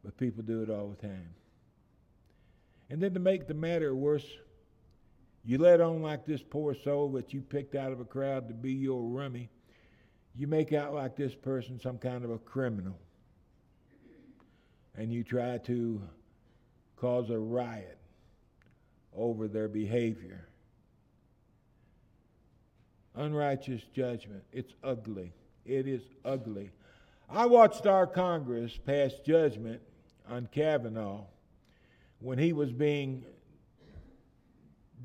But 0.03 0.17
people 0.17 0.43
do 0.43 0.61
it 0.61 0.69
all 0.69 0.87
the 0.87 1.07
time. 1.07 1.29
And 2.89 3.01
then 3.01 3.13
to 3.15 3.19
make 3.19 3.47
the 3.47 3.53
matter 3.53 3.95
worse, 3.95 4.25
you 5.43 5.57
let 5.57 5.81
on 5.81 6.01
like 6.01 6.25
this 6.25 6.41
poor 6.41 6.75
soul 6.75 7.09
that 7.13 7.33
you 7.33 7.41
picked 7.41 7.75
out 7.75 7.91
of 7.91 7.99
a 7.99 8.05
crowd 8.05 8.47
to 8.47 8.53
be 8.53 8.73
your 8.73 9.01
rummy. 9.01 9.49
You 10.37 10.47
make 10.47 10.73
out 10.73 10.93
like 10.93 11.15
this 11.15 11.33
person 11.33 11.79
some 11.79 11.97
kind 11.97 12.25
of 12.25 12.31
a 12.31 12.37
criminal 12.37 12.99
and 14.97 15.11
you 15.11 15.23
try 15.23 15.57
to 15.59 16.01
cause 16.95 17.29
a 17.29 17.37
riot 17.37 17.97
over 19.15 19.47
their 19.47 19.67
behavior. 19.67 20.47
Unrighteous 23.15 23.81
judgment. 23.93 24.43
It's 24.51 24.73
ugly. 24.83 25.33
It 25.65 25.87
is 25.87 26.01
ugly. 26.23 26.71
I 27.29 27.45
watched 27.45 27.87
our 27.87 28.05
Congress 28.05 28.77
pass 28.77 29.13
judgment 29.25 29.81
on 30.29 30.47
Kavanaugh 30.51 31.23
when 32.19 32.37
he 32.37 32.53
was 32.53 32.71
being 32.71 33.25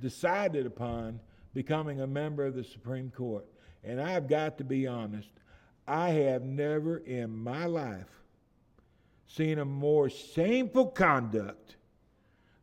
decided 0.01 0.67
upon 0.67 1.21
becoming 1.55 2.01
a 2.01 2.07
member 2.07 2.45
of 2.45 2.55
the 2.55 2.65
Supreme 2.65 3.11
Court. 3.11 3.45
And 3.85 4.01
I've 4.01 4.29
got 4.29 4.59
to 4.59 4.65
be 4.65 4.87
honest, 4.87 5.31
I 5.87 6.11
have 6.11 6.43
never 6.43 6.99
in 6.99 7.37
my 7.37 7.67
life 7.67 8.23
seen 9.27 9.59
a 9.59 9.65
more 9.65 10.11
shameful 10.11 10.87
conduct 10.87 11.77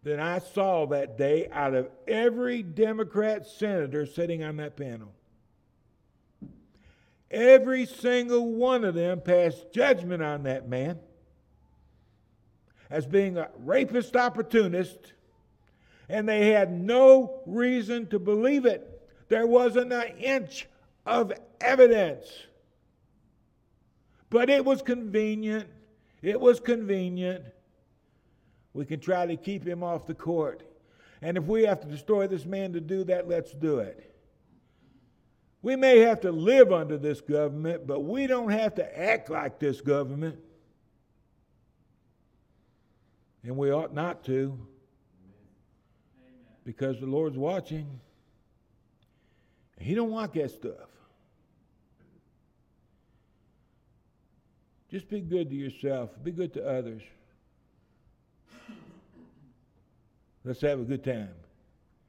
than 0.03 0.19
I 0.19 0.39
saw 0.39 0.85
that 0.87 1.17
day 1.17 1.49
out 1.51 1.73
of 1.73 1.89
every 2.07 2.63
Democrat 2.63 3.45
senator 3.45 4.05
sitting 4.05 4.43
on 4.43 4.57
that 4.57 4.77
panel. 4.77 5.11
Every 7.29 7.85
single 7.85 8.53
one 8.53 8.85
of 8.85 8.95
them 8.95 9.19
passed 9.19 9.73
judgment 9.73 10.23
on 10.23 10.43
that 10.43 10.69
man 10.69 10.99
as 12.89 13.05
being 13.05 13.37
a 13.37 13.49
rapist 13.57 14.15
opportunist, 14.15 15.13
and 16.07 16.27
they 16.27 16.51
had 16.51 16.71
no 16.71 17.41
reason 17.45 18.07
to 18.07 18.19
believe 18.19 18.65
it. 18.65 19.09
There 19.27 19.45
wasn't 19.45 19.91
an 19.91 20.17
inch 20.19 20.67
of 21.07 21.31
evidence. 21.61 22.25
But 24.29 24.49
it 24.49 24.63
was 24.63 24.81
convenient 24.81 25.69
it 26.21 26.39
was 26.39 26.59
convenient. 26.59 27.45
We 28.73 28.85
can 28.85 28.99
try 28.99 29.25
to 29.25 29.35
keep 29.35 29.65
him 29.65 29.83
off 29.83 30.05
the 30.05 30.13
court. 30.13 30.63
And 31.21 31.37
if 31.37 31.45
we 31.45 31.63
have 31.63 31.81
to 31.81 31.87
destroy 31.87 32.27
this 32.27 32.45
man 32.45 32.73
to 32.73 32.81
do 32.81 33.03
that, 33.05 33.27
let's 33.27 33.53
do 33.53 33.79
it. 33.79 34.15
We 35.61 35.75
may 35.75 35.99
have 35.99 36.21
to 36.21 36.31
live 36.31 36.71
under 36.71 36.97
this 36.97 37.21
government, 37.21 37.87
but 37.87 38.01
we 38.01 38.27
don't 38.27 38.51
have 38.51 38.75
to 38.75 38.99
act 38.99 39.29
like 39.29 39.59
this 39.59 39.81
government. 39.81 40.37
And 43.43 43.57
we 43.57 43.71
ought 43.71 43.93
not 43.93 44.23
to. 44.25 44.59
Because 46.63 46.99
the 46.99 47.05
Lord's 47.05 47.37
watching. 47.37 47.99
He 49.79 49.95
don't 49.95 50.11
want 50.11 50.33
that 50.33 50.51
stuff. 50.51 50.89
Just 54.97 55.11
be 55.11 55.21
good 55.21 55.51
to 55.51 55.55
yourself, 55.55 56.09
be 56.23 56.31
good 56.31 56.55
to 56.55 56.67
others. 56.67 57.03
Let's 60.43 60.59
have 60.61 60.79
a 60.79 60.83
good 60.83 61.03
time. 61.03 61.29